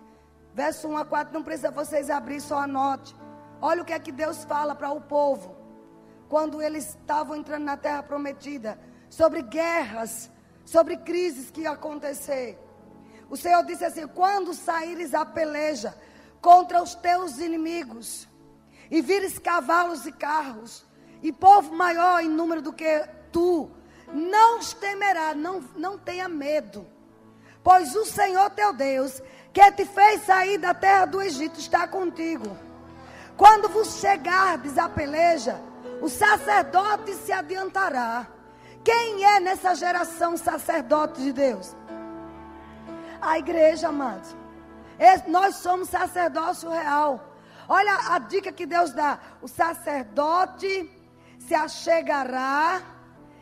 [0.54, 3.14] verso 1 a 4, não precisa vocês abrir, só anote.
[3.60, 5.56] Olha o que é que Deus fala para o povo.
[6.28, 8.78] Quando eles estavam entrando na terra prometida,
[9.10, 10.30] sobre guerras,
[10.64, 12.58] sobre crises que iam acontecer.
[13.30, 15.94] O Senhor disse assim: quando saíres a peleja
[16.40, 18.28] contra os teus inimigos,
[18.90, 20.86] e vires cavalos e carros,
[21.22, 23.70] e povo maior em número do que tu,
[24.12, 26.86] não os temerá, não, não tenha medo.
[27.68, 32.56] Pois o Senhor teu Deus, que te fez sair da terra do Egito, está contigo.
[33.36, 35.60] Quando vos chegardes à peleja,
[36.00, 38.26] o sacerdote se adiantará.
[38.82, 41.76] Quem é nessa geração sacerdote de Deus?
[43.20, 44.34] A igreja, amados.
[45.26, 47.34] Nós somos sacerdócio real.
[47.68, 50.90] Olha a dica que Deus dá: o sacerdote
[51.38, 52.80] se achegará,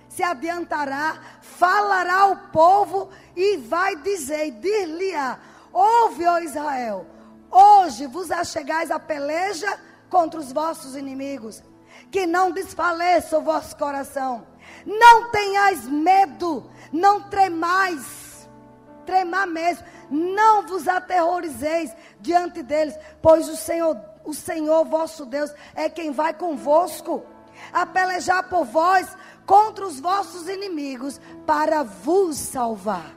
[0.09, 5.39] se adiantará, falará ao povo e vai dizer: dir-lhe-á:
[5.73, 7.07] Ouve, ó Israel,
[7.51, 9.79] hoje vos achegais a peleja
[10.09, 11.63] contra os vossos inimigos,
[12.11, 14.47] que não desfaleça o vosso coração,
[14.85, 18.27] não tenhais medo, não tremais
[19.07, 19.87] tremar mesmo.
[20.11, 26.35] Não vos aterrorizeis diante deles, pois o Senhor, o Senhor vosso Deus é quem vai
[26.35, 27.25] convosco
[27.73, 29.07] a pelejar por vós
[29.47, 33.15] contra os vossos inimigos para vos salvar.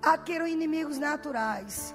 [0.00, 1.94] Aqui eram inimigos naturais,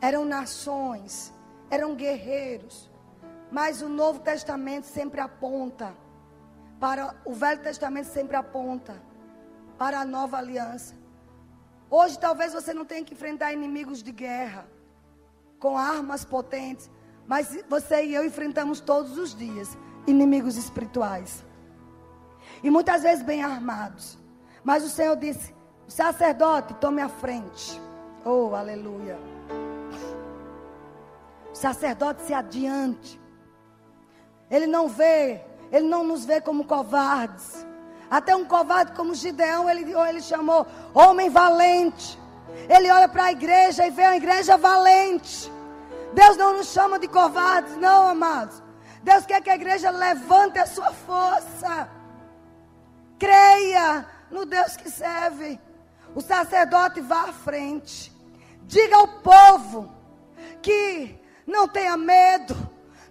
[0.00, 1.32] eram nações,
[1.70, 2.90] eram guerreiros,
[3.50, 5.96] mas o Novo Testamento sempre aponta
[6.78, 9.02] para o Velho Testamento sempre aponta
[9.78, 10.94] para a nova aliança.
[11.90, 14.68] Hoje talvez você não tenha que enfrentar inimigos de guerra
[15.58, 16.90] com armas potentes,
[17.26, 21.44] mas você e eu enfrentamos todos os dias inimigos espirituais.
[22.62, 24.18] E muitas vezes bem armados.
[24.62, 25.54] Mas o Senhor disse:
[25.88, 27.80] sacerdote, tome a frente.
[28.24, 29.18] Oh, aleluia.
[31.52, 33.20] O sacerdote se adiante.
[34.50, 35.40] Ele não vê,
[35.72, 37.66] ele não nos vê como covardes.
[38.08, 42.18] Até um covarde como Gideão, ele, ele chamou homem valente.
[42.68, 45.50] Ele olha para a igreja e vê a igreja valente.
[46.16, 48.62] Deus não nos chama de covardes, não, amados.
[49.02, 51.90] Deus quer que a igreja levante a sua força.
[53.18, 55.60] Creia no Deus que serve.
[56.14, 58.10] O sacerdote vá à frente.
[58.62, 59.92] Diga ao povo
[60.62, 62.56] que não tenha medo,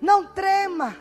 [0.01, 0.95] não trema.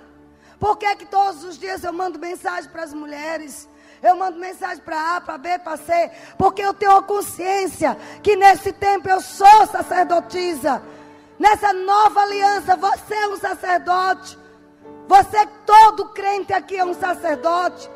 [0.61, 3.67] Por que é que todos os dias eu mando mensagem para as mulheres?
[4.03, 8.37] Eu mando mensagem para A, para B, para C, porque eu tenho a consciência que
[8.37, 10.83] nesse tempo eu sou sacerdotisa.
[11.39, 14.39] Nessa nova aliança, você é um sacerdote.
[15.07, 17.91] Você, todo crente aqui, é um sacerdote.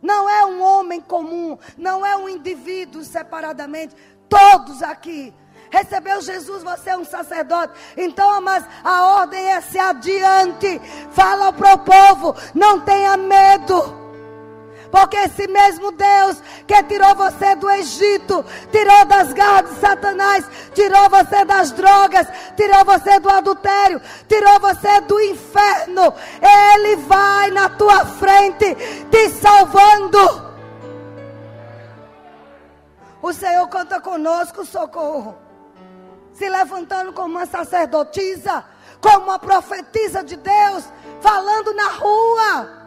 [0.00, 3.94] Não é um homem comum, não é um indivíduo separadamente.
[4.28, 5.32] Todos aqui
[5.70, 7.72] recebeu Jesus, você é um sacerdote.
[7.96, 10.80] Então, mas a ordem é se adiante.
[11.12, 14.01] Fala para o povo, não tenha medo.
[14.92, 16.36] Porque esse mesmo Deus
[16.66, 22.84] que tirou você do Egito, tirou das garras de Satanás, tirou você das drogas, tirou
[22.84, 26.12] você do adultério, tirou você do inferno,
[26.42, 28.74] Ele vai na tua frente
[29.10, 30.52] te salvando.
[33.22, 35.38] O Senhor conta conosco socorro.
[36.34, 38.62] Se levantando como uma sacerdotisa,
[39.00, 40.84] como uma profetisa de Deus,
[41.22, 42.81] falando na rua.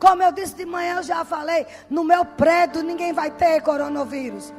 [0.00, 4.52] Como eu disse de manhã, eu já falei, no meu prédio ninguém vai ter coronavírus.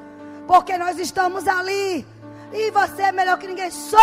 [0.48, 2.06] Porque nós estamos ali.
[2.54, 3.72] E você é melhor que ninguém.
[3.72, 4.00] Sou,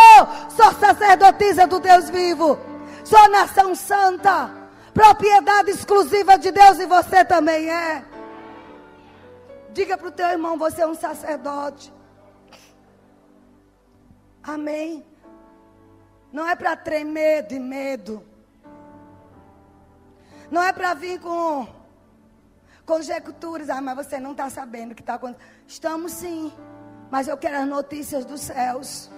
[0.50, 2.58] sou sacerdotisa do Deus vivo.
[3.04, 4.50] Sou nação santa.
[4.92, 8.04] Propriedade exclusiva de Deus e você também é.
[9.72, 11.92] Diga para o teu irmão, você é um sacerdote.
[14.42, 15.06] Amém.
[16.32, 18.27] Não é para tremer de medo.
[20.50, 21.66] Não é para vir com
[22.86, 23.68] conjecturas.
[23.68, 25.46] Ah, mas você não está sabendo o que está acontecendo.
[25.66, 26.52] Estamos sim.
[27.10, 29.10] Mas eu quero as notícias dos céus.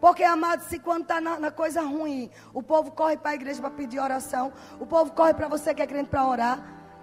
[0.00, 3.60] Porque, amado, se quando está na, na, coisa ruim, o povo corre para a igreja
[3.60, 6.58] para pedir oração, o povo corre para você que é crente para orar.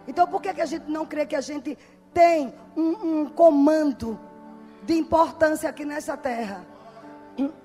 [0.08, 1.78] Então, por que, que a gente não crê que a gente
[2.12, 4.20] tem um, um comando
[4.82, 6.66] de importância aqui nessa terra?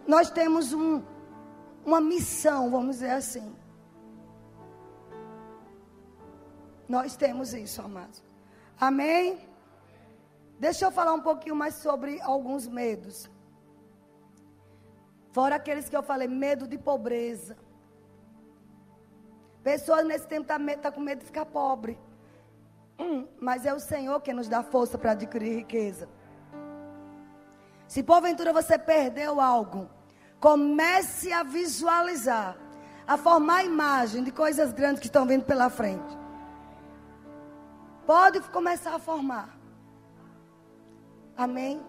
[0.07, 1.03] Nós temos um,
[1.83, 3.57] uma missão, vamos dizer assim.
[6.89, 8.23] Nós temos isso, amados.
[8.81, 9.39] Amém?
[10.59, 13.31] Deixa eu falar um pouquinho mais sobre alguns medos.
[15.33, 17.57] Fora aqueles que eu falei, medo de pobreza.
[19.63, 21.99] Pessoas nesse tempo estão tá, tá com medo de ficar pobre.
[22.99, 26.09] Hum, mas é o Senhor que nos dá força para adquirir riqueza.
[27.89, 29.89] Se porventura você perdeu algo,
[30.41, 32.57] comece a visualizar,
[33.07, 36.22] a formar a imagem de coisas grandes que estão vindo pela frente.
[38.13, 39.57] Pode começar a formar.
[41.35, 41.83] Amém?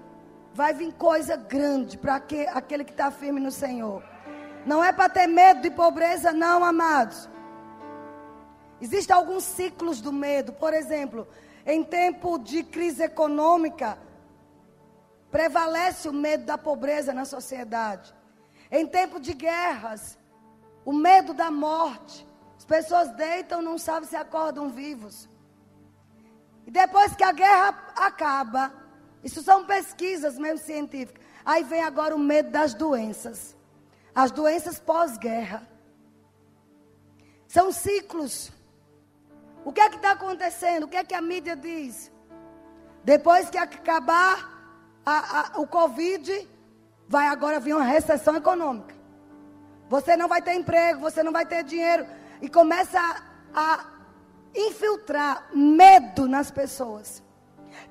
[0.54, 4.02] Vai vir coisa grande para aquele que está firme no Senhor.
[4.66, 7.30] Não é para ter medo de pobreza, não, amados.
[8.80, 10.54] Existem alguns ciclos do medo.
[10.54, 11.28] Por exemplo,
[11.66, 13.98] em tempo de crise econômica,
[15.30, 18.16] prevalece o medo da pobreza na sociedade.
[18.72, 20.18] Em tempo de guerras,
[20.86, 22.26] o medo da morte.
[22.58, 25.33] As pessoas deitam, não sabem se acordam vivos.
[26.66, 28.74] E depois que a guerra acaba,
[29.24, 31.24] isso são pesquisas mesmo científicas.
[31.46, 33.56] Aí vem agora o medo das doenças.
[34.14, 35.68] As doenças pós-guerra.
[37.48, 38.52] São ciclos.
[39.66, 40.84] O que é que está acontecendo?
[40.84, 42.12] O que é que a mídia diz?
[43.04, 44.50] Depois que acabar
[45.06, 46.48] a, a, o Covid,
[47.08, 48.96] vai agora vir uma recessão econômica.
[49.90, 52.06] Você não vai ter emprego, você não vai ter dinheiro.
[52.42, 53.86] E começa a, a
[54.56, 57.24] infiltrar medo nas pessoas,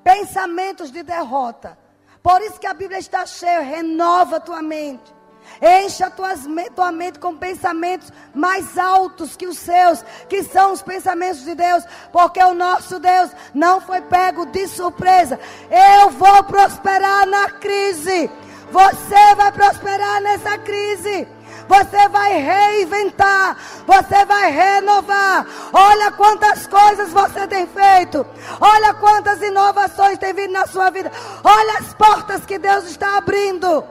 [0.03, 1.77] pensamentos de derrota.
[2.21, 5.13] Por isso que a Bíblia está cheia, renova tua mente.
[5.61, 6.41] Encha tuas,
[6.75, 11.83] tua mente com pensamentos mais altos que os seus, que são os pensamentos de Deus,
[12.11, 15.39] porque o nosso Deus não foi pego de surpresa.
[15.69, 18.29] Eu vou prosperar na crise.
[18.71, 21.27] Você vai prosperar nessa crise.
[21.67, 25.45] Você vai reinventar, você vai renovar.
[25.71, 28.25] Olha quantas coisas você tem feito.
[28.59, 31.11] Olha quantas inovações tem vindo na sua vida.
[31.43, 33.83] Olha as portas que Deus está abrindo.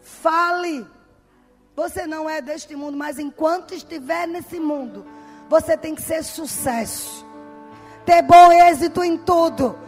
[0.00, 0.86] Fale.
[1.74, 5.06] Você não é deste mundo, mas enquanto estiver nesse mundo,
[5.48, 7.26] você tem que ser sucesso.
[8.04, 9.78] Ter bom êxito em tudo.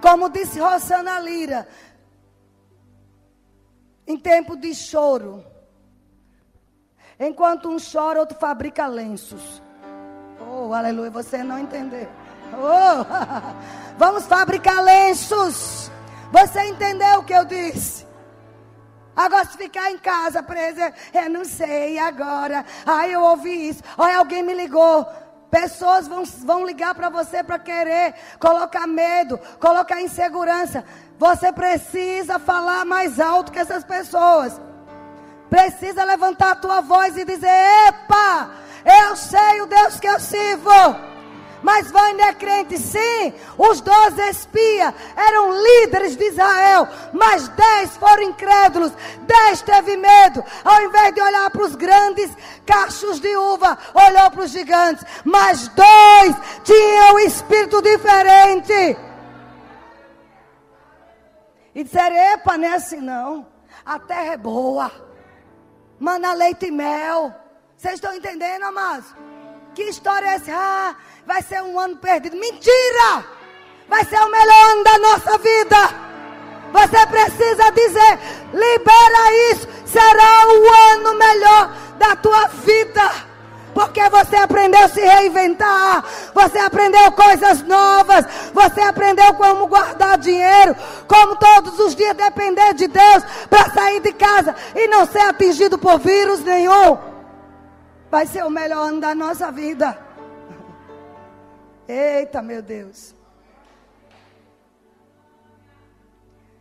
[0.00, 1.66] Como disse Rosana Lira,
[4.08, 5.44] em tempo de choro.
[7.20, 9.62] Enquanto um chora, outro fabrica lenços.
[10.40, 12.08] Oh, aleluia, você não entendeu.
[12.54, 13.04] Oh,
[13.98, 15.90] vamos fabricar lenços.
[16.32, 18.06] Você entendeu o que eu disse?
[19.14, 22.64] Agora, se ficar em casa presa, eu não sei agora.
[22.86, 23.82] Ai, eu ouvi isso.
[23.98, 25.06] Olha, alguém me ligou.
[25.50, 30.84] Pessoas vão, vão ligar para você para querer colocar medo, colocar insegurança.
[31.18, 34.60] Você precisa falar mais alto que essas pessoas.
[35.50, 37.50] Precisa levantar a tua voz e dizer:
[37.88, 38.50] Epa,
[38.84, 41.08] eu sei o Deus que eu sirvo.
[41.60, 43.32] Mas Vânia é crente, sim.
[43.56, 48.92] Os doze espias eram líderes de Israel, mas dez foram incrédulos,
[49.22, 50.44] dez teve medo.
[50.64, 52.30] Ao invés de olhar para os grandes
[52.64, 55.04] cachos de uva, olhou para os gigantes.
[55.24, 59.07] Mas dois tinham um espírito diferente.
[61.78, 63.46] E disseram: Epa, não é assim não.
[63.86, 64.90] A terra é boa.
[66.00, 67.32] Mana leite e mel.
[67.76, 69.14] Vocês estão entendendo, amados?
[69.76, 70.50] Que história é essa?
[70.52, 72.36] Ah, vai ser um ano perdido.
[72.36, 73.24] Mentira!
[73.88, 75.76] Vai ser o melhor ano da nossa vida.
[76.72, 78.18] Você precisa dizer:
[78.52, 79.68] libera isso.
[79.86, 83.27] Será o ano melhor da tua vida
[83.74, 86.04] porque você aprendeu a se reinventar,
[86.34, 90.74] você aprendeu coisas novas, você aprendeu como guardar dinheiro,
[91.06, 95.78] como todos os dias depender de Deus para sair de casa e não ser atingido
[95.78, 96.98] por vírus nenhum.
[98.10, 99.98] Vai ser o melhor ano da nossa vida.
[101.86, 103.14] Eita, meu Deus.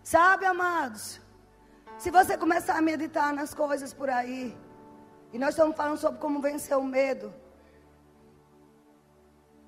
[0.03, 1.20] Sabe, amados,
[1.97, 4.55] se você começar a meditar nas coisas por aí,
[5.34, 7.34] e nós estamos falando sobre como vencer o medo.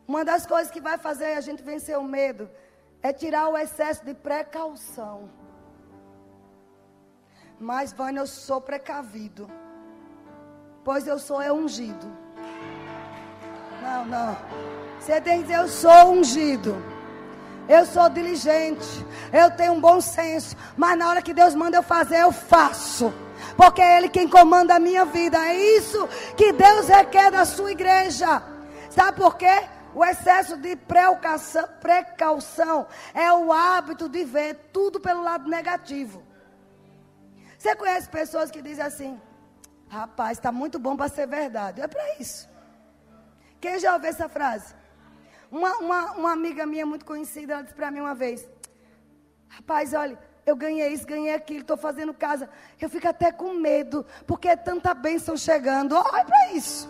[0.08, 2.50] Uma das coisas que vai fazer a gente vencer o medo
[3.02, 5.30] é tirar o excesso de precaução.
[7.60, 9.50] Mas, Vânia, eu sou precavido.
[10.84, 12.08] Pois eu sou é ungido.
[13.82, 14.38] Não, não.
[15.00, 16.76] Você tem que dizer, eu sou ungido.
[17.68, 19.06] Eu sou diligente.
[19.32, 20.56] Eu tenho um bom senso.
[20.76, 23.14] Mas na hora que Deus manda eu fazer, eu faço
[23.56, 25.38] porque é Ele quem comanda a minha vida.
[25.38, 28.42] É isso que Deus requer da sua igreja.
[28.90, 29.68] Sabe por quê?
[29.94, 30.76] O excesso de
[31.82, 36.24] precaução, é o hábito de ver tudo pelo lado negativo.
[37.58, 39.20] Você conhece pessoas que dizem assim:
[39.90, 41.82] rapaz, está muito bom para ser verdade.
[41.82, 42.48] É para isso.
[43.60, 44.74] Quem já ouviu essa frase?
[45.52, 48.48] Uma, uma, uma amiga minha muito conhecida, ela disse para mim uma vez:
[49.50, 50.18] Rapaz, olha,
[50.50, 52.50] eu ganhei isso, ganhei aquilo, estou fazendo casa.
[52.80, 55.96] Eu fico até com medo, porque é tanta bênção chegando.
[55.96, 56.90] Olha para isso.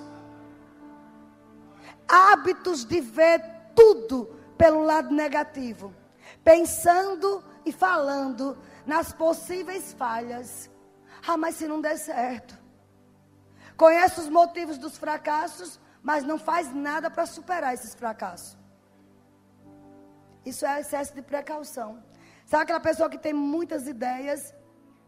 [2.08, 3.44] Hábitos de ver
[3.76, 5.94] tudo pelo lado negativo.
[6.44, 10.70] Pensando e falando nas possíveis falhas.
[11.28, 12.58] Ah, mas se não der certo.
[13.78, 18.58] Conhece os motivos dos fracassos, mas não faz nada para superar esses fracassos.
[20.46, 22.02] Isso é excesso de precaução.
[22.50, 24.56] Sabe aquela pessoa que tem muitas ideias,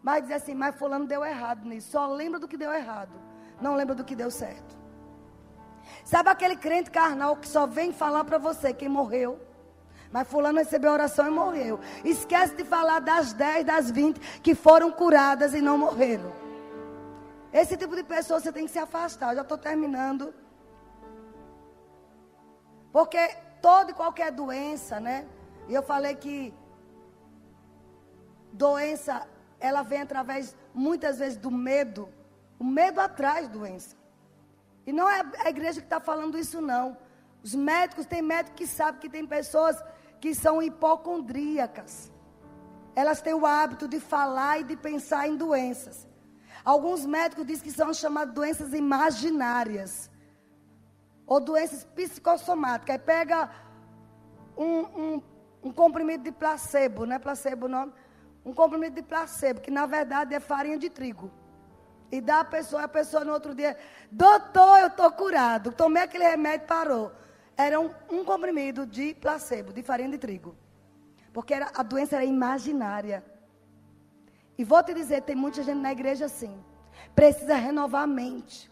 [0.03, 1.89] mas diz assim, mas fulano deu errado nisso.
[1.89, 3.19] Só lembra do que deu errado.
[3.59, 4.77] Não lembra do que deu certo.
[6.05, 9.39] Sabe aquele crente carnal que só vem falar para você quem morreu?
[10.11, 11.79] Mas fulano recebeu oração e morreu.
[12.05, 16.31] Esquece de falar das 10, das 20 que foram curadas e não morreram.
[17.51, 19.33] Esse tipo de pessoa você tem que se afastar.
[19.33, 20.31] já estou terminando.
[22.91, 25.25] Porque toda e qualquer doença, né?
[25.67, 26.53] E eu falei que
[28.51, 29.27] doença,
[29.59, 32.09] ela vem através, muitas vezes, do medo.
[32.59, 33.95] O medo atrai doença.
[34.85, 36.97] E não é a igreja que está falando isso, não.
[37.43, 39.81] Os médicos, tem médicos que sabem que tem pessoas
[40.19, 42.11] que são hipocondríacas.
[42.95, 46.07] Elas têm o hábito de falar e de pensar em doenças.
[46.63, 50.09] Alguns médicos dizem que são chamadas doenças imaginárias.
[51.25, 52.95] Ou doenças psicossomáticas.
[52.95, 53.49] Aí pega
[54.57, 55.23] um, um,
[55.63, 57.93] um comprimido de placebo, não é placebo o nome?
[58.45, 61.31] Um comprimido de placebo, que na verdade é farinha de trigo.
[62.11, 63.77] E dá a pessoa, a pessoa no outro dia,
[64.11, 65.71] doutor, eu estou curado.
[65.71, 67.11] Tomei aquele remédio, parou.
[67.55, 70.55] Era um, um, comprimido de placebo, de farinha de trigo.
[71.31, 73.23] Porque era, a doença era imaginária.
[74.57, 76.61] E vou te dizer, tem muita gente na igreja assim.
[77.15, 78.69] Precisa renovar a mente.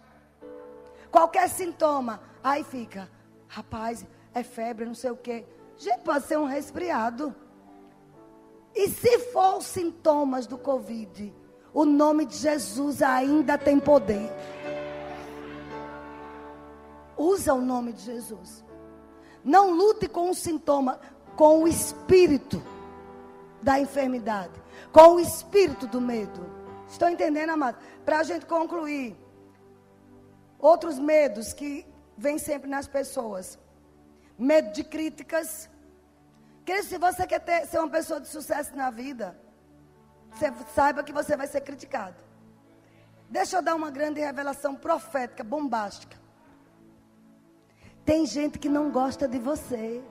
[1.09, 3.09] Qualquer sintoma, aí fica,
[3.47, 5.45] rapaz, é febre, não sei o quê.
[5.77, 7.33] Gente, pode ser um resfriado.
[8.75, 11.33] E se for os sintomas do Covid,
[11.73, 14.31] o nome de Jesus ainda tem poder.
[17.17, 18.63] Usa o nome de Jesus.
[19.43, 20.99] Não lute com o sintoma,
[21.35, 22.61] com o espírito
[23.61, 24.53] da enfermidade,
[24.91, 26.45] com o espírito do medo.
[26.87, 27.77] Estão entendendo, amado?
[28.05, 29.15] Para a gente concluir,
[30.57, 31.85] outros medos que
[32.17, 33.59] vêm sempre nas pessoas:
[34.37, 35.69] medo de críticas.
[36.69, 39.35] Que se você quer ter, ser uma pessoa de sucesso na vida,
[40.31, 42.17] você saiba que você vai ser criticado.
[43.27, 46.15] Deixa eu dar uma grande revelação profética, bombástica.
[48.05, 50.03] Tem gente que não gosta de você.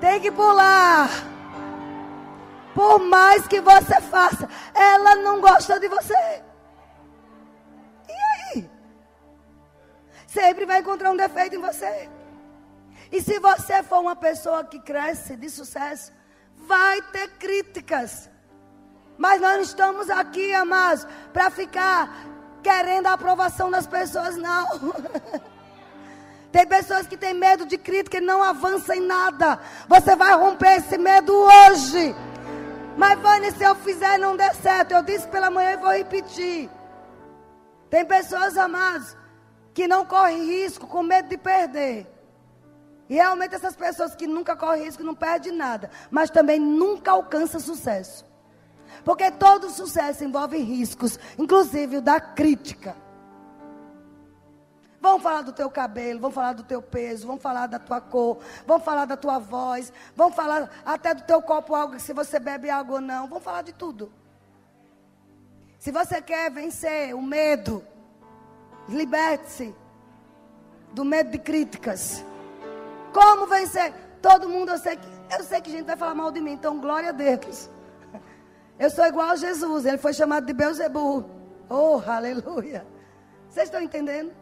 [0.00, 1.08] Tem que pular.
[2.72, 6.40] Por mais que você faça, ela não gosta de você.
[10.28, 12.08] Sempre vai encontrar um defeito em você.
[13.10, 16.12] E se você for uma pessoa que cresce de sucesso,
[16.54, 18.28] vai ter críticas.
[19.16, 22.14] Mas nós não estamos aqui, amados, para ficar
[22.62, 24.66] querendo a aprovação das pessoas, não.
[26.52, 29.58] Tem pessoas que têm medo de crítica e não avançam em nada.
[29.88, 32.14] Você vai romper esse medo hoje.
[32.98, 36.68] Mas, Vânia, se eu fizer não der certo, eu disse pela manhã e vou repetir.
[37.88, 39.16] Tem pessoas, amados,
[39.78, 42.04] que não correm risco com medo de perder.
[43.08, 47.60] E realmente essas pessoas que nunca correm risco não perdem nada, mas também nunca alcançam
[47.60, 48.26] sucesso.
[49.04, 52.96] Porque todo sucesso envolve riscos, inclusive o da crítica.
[55.00, 58.38] Vamos falar do teu cabelo, vamos falar do teu peso, vamos falar da tua cor,
[58.66, 62.68] vamos falar da tua voz, vamos falar até do teu copo água, se você bebe
[62.68, 64.12] água ou não, vamos falar de tudo.
[65.78, 67.86] Se você quer vencer o medo,
[68.88, 69.74] liberte-se
[70.92, 72.24] do medo de críticas.
[73.12, 73.92] Como vencer?
[74.22, 75.08] Todo mundo, eu sei que,
[75.38, 77.70] eu sei que a gente vai falar mal de mim, então glória a Deus.
[78.78, 81.28] Eu sou igual a Jesus, ele foi chamado de Beuzebu.
[81.68, 82.86] Oh, aleluia.
[83.48, 84.32] Vocês estão entendendo?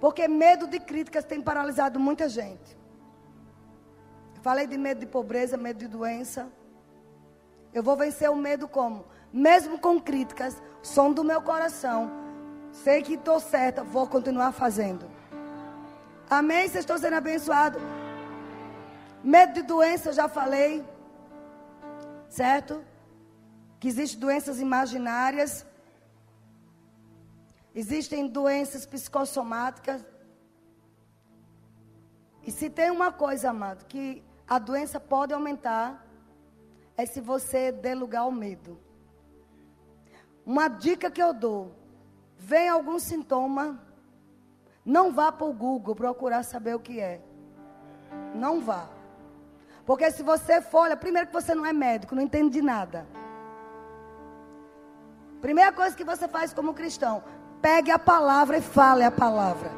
[0.00, 2.78] Porque medo de críticas tem paralisado muita gente.
[4.42, 6.48] falei de medo de pobreza, medo de doença.
[7.74, 9.06] Eu vou vencer o medo como?
[9.32, 12.21] Mesmo com críticas, som do meu coração.
[12.72, 15.08] Sei que estou certa, vou continuar fazendo.
[16.28, 16.62] Amém?
[16.62, 17.80] Vocês estão sendo abençoados?
[19.22, 20.82] Medo de doença, eu já falei.
[22.28, 22.82] Certo?
[23.78, 25.66] Que existem doenças imaginárias.
[27.74, 30.04] Existem doenças psicossomáticas.
[32.42, 36.04] E se tem uma coisa, amado, que a doença pode aumentar,
[36.96, 38.80] é se você der lugar ao medo.
[40.44, 41.81] Uma dica que eu dou:
[42.42, 43.78] vem algum sintoma,
[44.84, 47.20] não vá para o Google procurar saber o que é.
[48.34, 48.88] Não vá.
[49.86, 53.06] Porque se você for, olha, primeiro que você não é médico, não entende de nada.
[55.40, 57.22] Primeira coisa que você faz como cristão,
[57.60, 59.70] pegue a palavra e fale a palavra.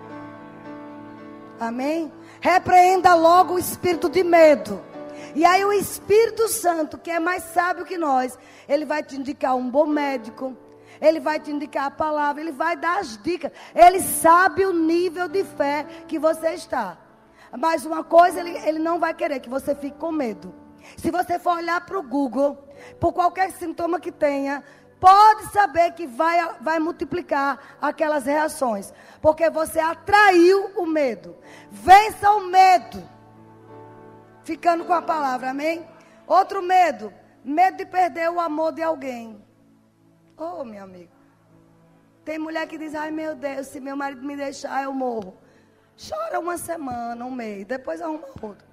[1.61, 2.11] Amém?
[2.41, 4.83] Repreenda logo o espírito de medo.
[5.35, 8.39] E aí o Espírito Santo, que é mais sábio que nós,
[8.69, 10.57] ele vai te indicar um bom médico,
[11.01, 13.53] ele vai te indicar a palavra, ele vai dar as dicas.
[13.75, 16.99] Ele sabe o nível de fé que você está.
[17.57, 20.55] Mas uma coisa, ele, ele não vai querer que você fique com medo.
[20.97, 22.69] Se você for olhar para o Google,
[23.01, 24.63] por qualquer sintoma que tenha,
[25.01, 28.93] pode saber que vai, vai multiplicar aquelas reações.
[29.21, 31.37] Porque você atraiu o medo.
[31.71, 33.03] Vença o medo.
[34.43, 35.87] Ficando com a palavra, amém?
[36.27, 37.13] Outro medo.
[37.45, 39.44] Medo de perder o amor de alguém.
[40.37, 41.13] Oh, meu amigo.
[42.25, 45.37] Tem mulher que diz: Ai, meu Deus, se meu marido me deixar, eu morro.
[45.97, 48.67] Chora uma semana, um mês, depois arruma outro.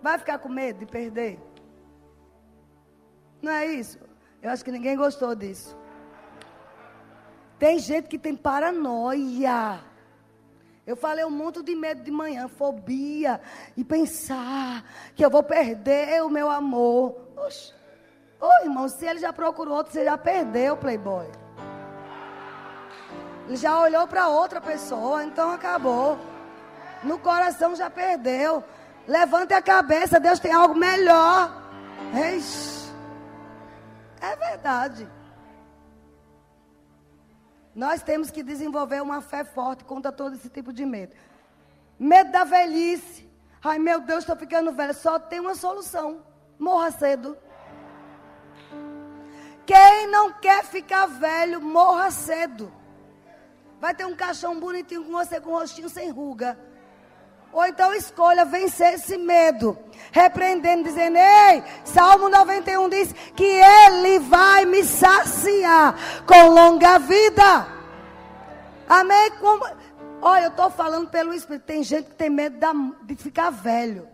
[0.00, 1.38] Vai ficar com medo de perder?
[3.42, 3.98] Não é isso?
[4.40, 5.76] Eu acho que ninguém gostou disso.
[7.58, 9.84] Tem gente que tem paranoia.
[10.86, 13.40] Eu falei um monte de medo de manhã, fobia,
[13.76, 14.84] e pensar
[15.14, 17.14] que eu vou perder o meu amor.
[17.36, 17.79] Oxe.
[18.40, 21.26] Ô irmão, se ele já procurou outro, você já perdeu, playboy.
[23.46, 26.18] Ele já olhou para outra pessoa, então acabou.
[27.02, 28.64] No coração já perdeu.
[29.06, 31.52] Levante a cabeça, Deus tem algo melhor.
[32.14, 32.90] Eixe.
[34.20, 35.08] É verdade.
[37.74, 41.14] Nós temos que desenvolver uma fé forte contra todo esse tipo de medo.
[41.98, 43.28] Medo da velhice.
[43.62, 44.92] Ai, meu Deus, estou ficando velha.
[44.92, 46.22] Só tem uma solução:
[46.58, 47.36] morra cedo.
[49.70, 52.72] Quem não quer ficar velho, morra cedo.
[53.80, 56.58] Vai ter um caixão bonitinho com você, com rostinho sem ruga.
[57.52, 59.78] Ou então escolha vencer esse medo,
[60.10, 65.94] repreendendo, dizendo: Ei, Salmo 91 diz que Ele vai me saciar
[66.26, 67.68] com longa vida.
[68.88, 69.30] Amém?
[69.38, 69.64] Como...
[70.20, 71.66] Olha, eu estou falando pelo Espírito.
[71.66, 72.58] Tem gente que tem medo
[73.04, 74.08] de ficar velho.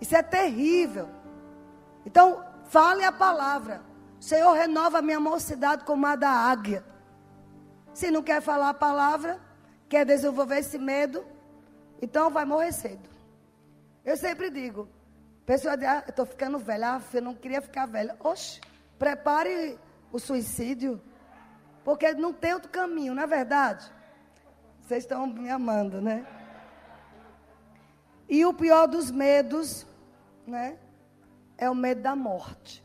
[0.00, 1.08] Isso é terrível.
[2.04, 3.93] Então, fale a palavra.
[4.24, 6.82] Senhor, renova a minha mocidade como a da águia.
[7.92, 9.38] Se não quer falar a palavra,
[9.86, 11.22] quer desenvolver esse medo,
[12.00, 13.06] então vai morrer cedo.
[14.02, 14.88] Eu sempre digo,
[15.44, 18.16] pessoa diz, ah, eu estou ficando velha, ah, eu não queria ficar velha.
[18.18, 18.62] Oxe,
[18.98, 19.78] prepare
[20.10, 21.02] o suicídio,
[21.84, 23.92] porque não tem outro caminho, não é verdade?
[24.80, 26.26] Vocês estão me amando, né?
[28.26, 29.86] E o pior dos medos,
[30.46, 30.78] né?
[31.58, 32.83] É o medo da morte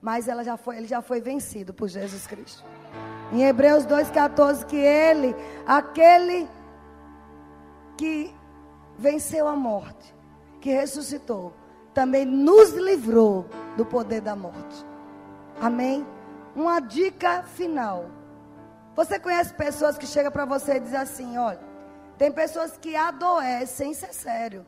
[0.00, 2.64] mas ela já foi, ele já foi vencido por Jesus Cristo.
[3.32, 5.34] Em Hebreus 2,14, que ele,
[5.66, 6.48] aquele
[7.96, 8.34] que
[8.96, 10.14] venceu a morte,
[10.60, 11.52] que ressuscitou,
[11.92, 13.46] também nos livrou
[13.76, 14.86] do poder da morte.
[15.60, 16.06] Amém?
[16.54, 18.06] Uma dica final.
[18.94, 21.60] Você conhece pessoas que chegam para você e dizem assim: olha,
[22.16, 24.64] tem pessoas que adoecem, isso é sério.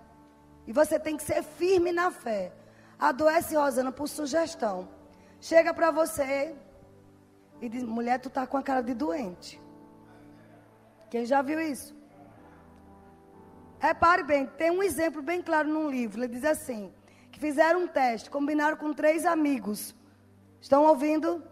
[0.67, 2.53] E você tem que ser firme na fé.
[2.99, 4.89] Adoece, Rosana, por sugestão
[5.41, 6.55] chega para você
[7.61, 9.61] e diz: mulher, tu tá com a cara de doente.
[11.11, 11.95] Quem já viu isso?
[13.79, 16.21] Repare bem, tem um exemplo bem claro num livro.
[16.21, 16.93] Ele diz assim:
[17.33, 19.95] que fizeram um teste, combinaram com três amigos.
[20.61, 21.43] Estão ouvindo?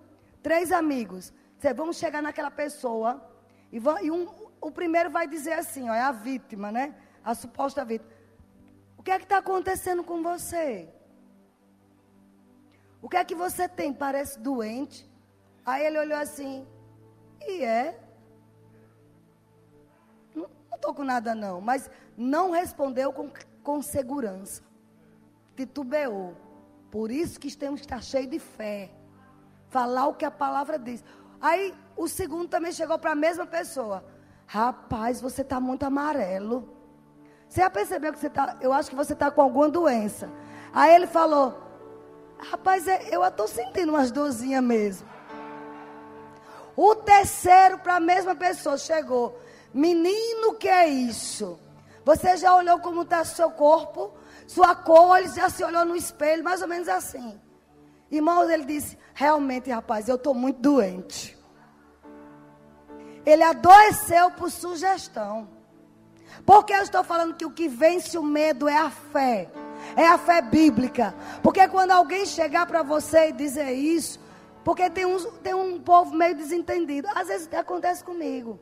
[0.42, 1.32] Três amigos.
[1.58, 3.24] Você, vamos chegar naquela pessoa.
[3.72, 4.28] E, vão, e um,
[4.60, 6.94] o primeiro vai dizer assim: ó, é a vítima, né?
[7.24, 8.10] A suposta vítima.
[8.96, 10.88] O que é que está acontecendo com você?
[13.00, 13.92] O que é que você tem?
[13.92, 15.08] Parece doente.
[15.64, 16.66] Aí ele olhou assim.
[17.46, 17.98] E é?
[20.34, 21.60] Não estou com nada não.
[21.60, 23.30] Mas não respondeu com,
[23.62, 24.62] com segurança.
[25.56, 26.34] Titubeou.
[26.90, 28.90] Por isso que temos que estar cheio de fé.
[29.68, 31.04] Falar o que a palavra diz.
[31.40, 34.04] Aí o segundo também chegou para a mesma pessoa.
[34.46, 36.74] Rapaz, você está muito amarelo.
[37.48, 38.56] Você já percebeu que você está.
[38.60, 40.30] Eu acho que você está com alguma doença.
[40.72, 41.67] Aí ele falou:
[42.38, 45.08] Rapaz, é, eu estou sentindo umas dorzinhas mesmo.
[46.76, 49.38] O terceiro para a mesma pessoa chegou.
[49.74, 51.58] Menino, que é isso?
[52.04, 54.12] Você já olhou como está seu corpo?
[54.46, 57.38] Sua cor, ele já se olhou no espelho, mais ou menos assim.
[58.10, 61.36] Irmãos, ele disse: Realmente, rapaz, eu estou muito doente.
[63.26, 65.48] Ele adoeceu por sugestão.
[66.46, 69.50] Porque eu estou falando que o que vence o medo é a fé.
[69.98, 71.12] É a fé bíblica.
[71.42, 74.20] Porque quando alguém chegar para você e dizer isso,
[74.62, 77.08] porque tem, uns, tem um povo meio desentendido.
[77.16, 78.60] Às vezes acontece comigo.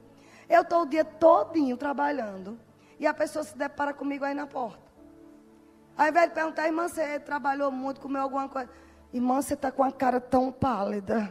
[0.49, 2.59] Eu estou o dia todinho trabalhando.
[2.99, 4.80] E a pessoa se depara comigo aí na porta.
[5.99, 8.70] Aí vai perguntar, irmã, você trabalhou muito, comeu alguma coisa?
[9.12, 11.30] Irmã, você está com a cara tão pálida.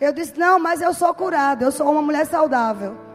[0.00, 3.11] Eu disse, não, mas eu sou curada, eu sou uma mulher saudável.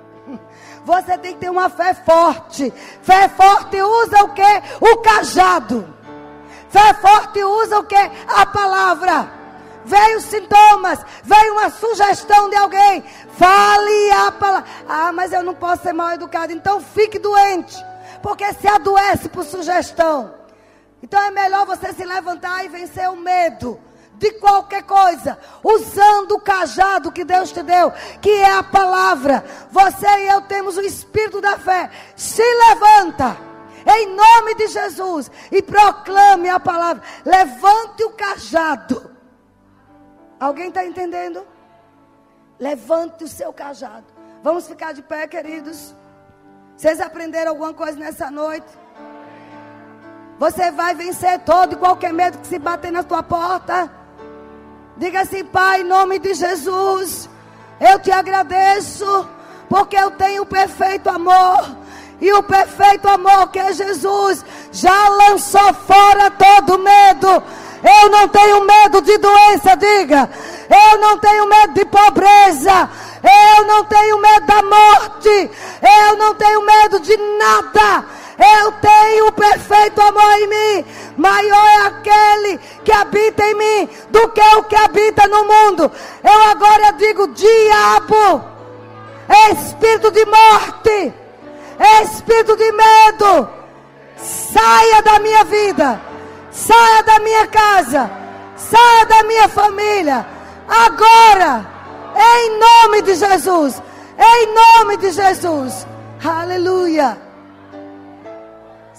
[0.85, 2.71] Você tem que ter uma fé forte.
[3.01, 4.63] Fé forte usa o que?
[4.81, 5.93] O cajado.
[6.69, 8.11] Fé forte usa o que?
[8.27, 9.31] A palavra.
[9.85, 13.03] Veio sintomas, veio uma sugestão de alguém.
[13.37, 14.69] Fale a palavra.
[14.87, 16.51] Ah, mas eu não posso ser mal educado.
[16.51, 17.75] Então fique doente.
[18.21, 20.33] Porque se adoece por sugestão.
[21.01, 23.79] Então é melhor você se levantar e vencer o medo
[24.17, 27.91] de qualquer coisa, usando o cajado que Deus te deu,
[28.21, 29.45] que é a palavra.
[29.71, 31.89] Você e eu temos o espírito da fé.
[32.15, 33.37] Se levanta
[33.85, 37.03] em nome de Jesus e proclame a palavra.
[37.23, 39.11] Levante o cajado.
[40.39, 41.45] Alguém está entendendo?
[42.59, 44.05] Levante o seu cajado.
[44.41, 45.95] Vamos ficar de pé, queridos.
[46.75, 48.67] Vocês aprenderam alguma coisa nessa noite?
[50.39, 53.96] Você vai vencer todo e qualquer medo que se bater na tua porta.
[54.97, 57.29] Diga assim, Pai, em nome de Jesus,
[57.79, 59.27] eu te agradeço,
[59.69, 61.77] porque eu tenho o perfeito amor.
[62.19, 67.43] E o perfeito amor que é Jesus já lançou fora todo medo.
[67.83, 70.27] Eu não tenho medo de doença, diga.
[70.67, 72.89] Eu não tenho medo de pobreza.
[73.23, 75.51] Eu não tenho medo da morte.
[76.09, 78.05] Eu não tenho medo de nada.
[78.37, 80.85] Eu tenho o perfeito amor em mim.
[81.17, 85.91] Maior é aquele que habita em mim do que o que habita no mundo.
[86.23, 88.43] Eu agora digo: diabo,
[89.51, 91.13] espírito de morte,
[92.03, 93.49] espírito de medo,
[94.17, 95.99] saia da minha vida,
[96.51, 98.11] saia da minha casa,
[98.55, 100.25] saia da minha família.
[100.67, 101.65] Agora,
[102.15, 103.81] em nome de Jesus,
[104.19, 105.87] em nome de Jesus.
[106.23, 107.26] Aleluia.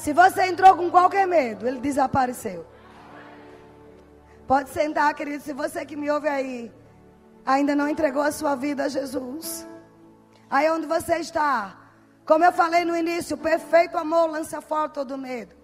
[0.08, 2.64] Se você entrou com qualquer medo, ele desapareceu.
[4.46, 5.44] Pode sentar, querido.
[5.44, 6.72] Se você que me ouve aí
[7.44, 9.68] ainda não entregou a sua vida a Jesus,
[10.48, 11.76] aí onde você está,
[12.24, 15.54] como eu falei no início, o perfeito amor lança fora todo medo.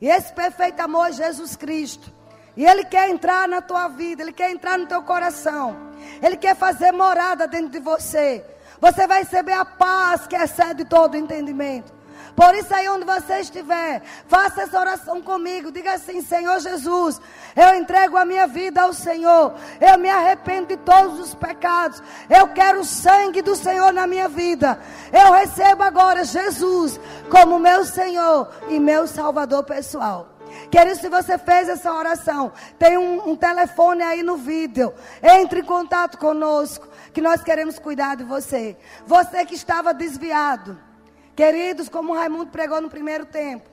[0.00, 2.10] E esse perfeito amor é Jesus Cristo.
[2.56, 5.76] E Ele quer entrar na tua vida, Ele quer entrar no teu coração.
[6.22, 8.42] Ele quer fazer morada dentro de você.
[8.80, 12.00] Você vai receber a paz que excede todo entendimento.
[12.34, 15.70] Por isso aí onde você estiver, faça essa oração comigo.
[15.70, 17.20] Diga assim, Senhor Jesus,
[17.54, 19.54] eu entrego a minha vida ao Senhor.
[19.80, 22.02] Eu me arrependo de todos os pecados.
[22.30, 24.78] Eu quero o sangue do Senhor na minha vida.
[25.12, 26.98] Eu recebo agora Jesus
[27.30, 30.28] como meu Senhor e meu Salvador pessoal.
[30.70, 34.92] Querido, se você fez essa oração, tem um, um, telefone aí no vídeo.
[35.22, 38.76] Entre em contato conosco, que nós queremos cuidar de você.
[39.06, 40.91] Você que estava desviado.
[41.34, 43.68] Queridos, como Raimundo pregou no primeiro tempo,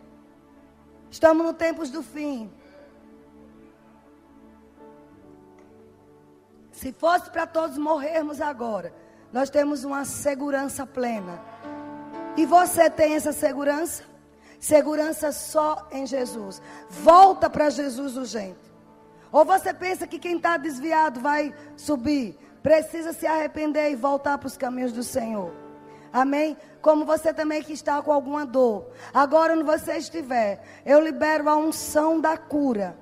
[1.12, 2.50] estamos no tempos do fim.
[6.72, 8.94] Se fosse para todos morrermos agora,
[9.34, 11.42] nós temos uma segurança plena.
[12.38, 14.04] E você tem essa segurança?
[14.60, 16.62] Segurança só em Jesus.
[16.90, 18.70] Volta para Jesus urgente.
[19.32, 22.38] Ou você pensa que quem está desviado vai subir?
[22.64, 25.69] Precisa se arrepender e voltar para os caminhos do Senhor.
[26.12, 26.58] Amém?
[26.82, 28.88] Como você também que está com alguma dor.
[29.14, 32.98] Agora, onde você estiver, eu libero a unção da cura.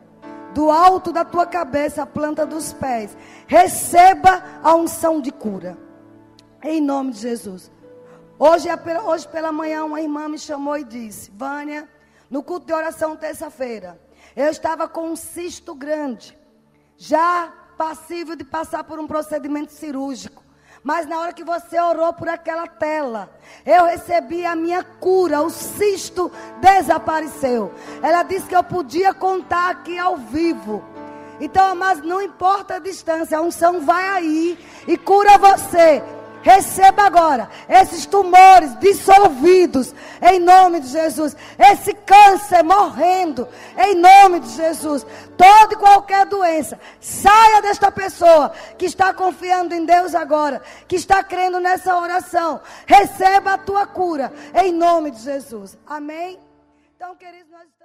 [0.53, 3.15] Do alto da tua cabeça, a planta dos pés.
[3.45, 5.77] Receba a unção de cura.
[6.63, 7.71] Em nome de Jesus.
[8.39, 11.87] Hoje, é hoje pela manhã, uma irmã me chamou e disse: Vânia,
[12.29, 13.99] no culto de oração terça-feira,
[14.35, 16.37] eu estava com um cisto grande,
[16.97, 20.43] já passível de passar por um procedimento cirúrgico.
[20.87, 23.29] Mas na hora que você orou por aquela tela,
[23.65, 26.31] eu recebi a minha cura, o cisto
[26.61, 27.73] desapareceu.
[28.01, 30.81] Ela disse que eu podia contar aqui ao vivo.
[31.41, 34.57] Então, mas não importa a distância, a unção vai aí
[34.87, 36.01] e cura você.
[36.47, 41.35] Receba agora esses tumores dissolvidos em nome de Jesus.
[41.59, 43.45] Esse câncer morrendo
[43.77, 45.05] em nome de Jesus.
[45.37, 51.21] Toda e qualquer doença, saia desta pessoa que está confiando em Deus agora, que está
[51.21, 52.61] crendo nessa oração.
[52.85, 55.77] Receba a tua cura em nome de Jesus.
[55.85, 56.39] Amém?
[56.95, 57.76] Então, queridos, nós.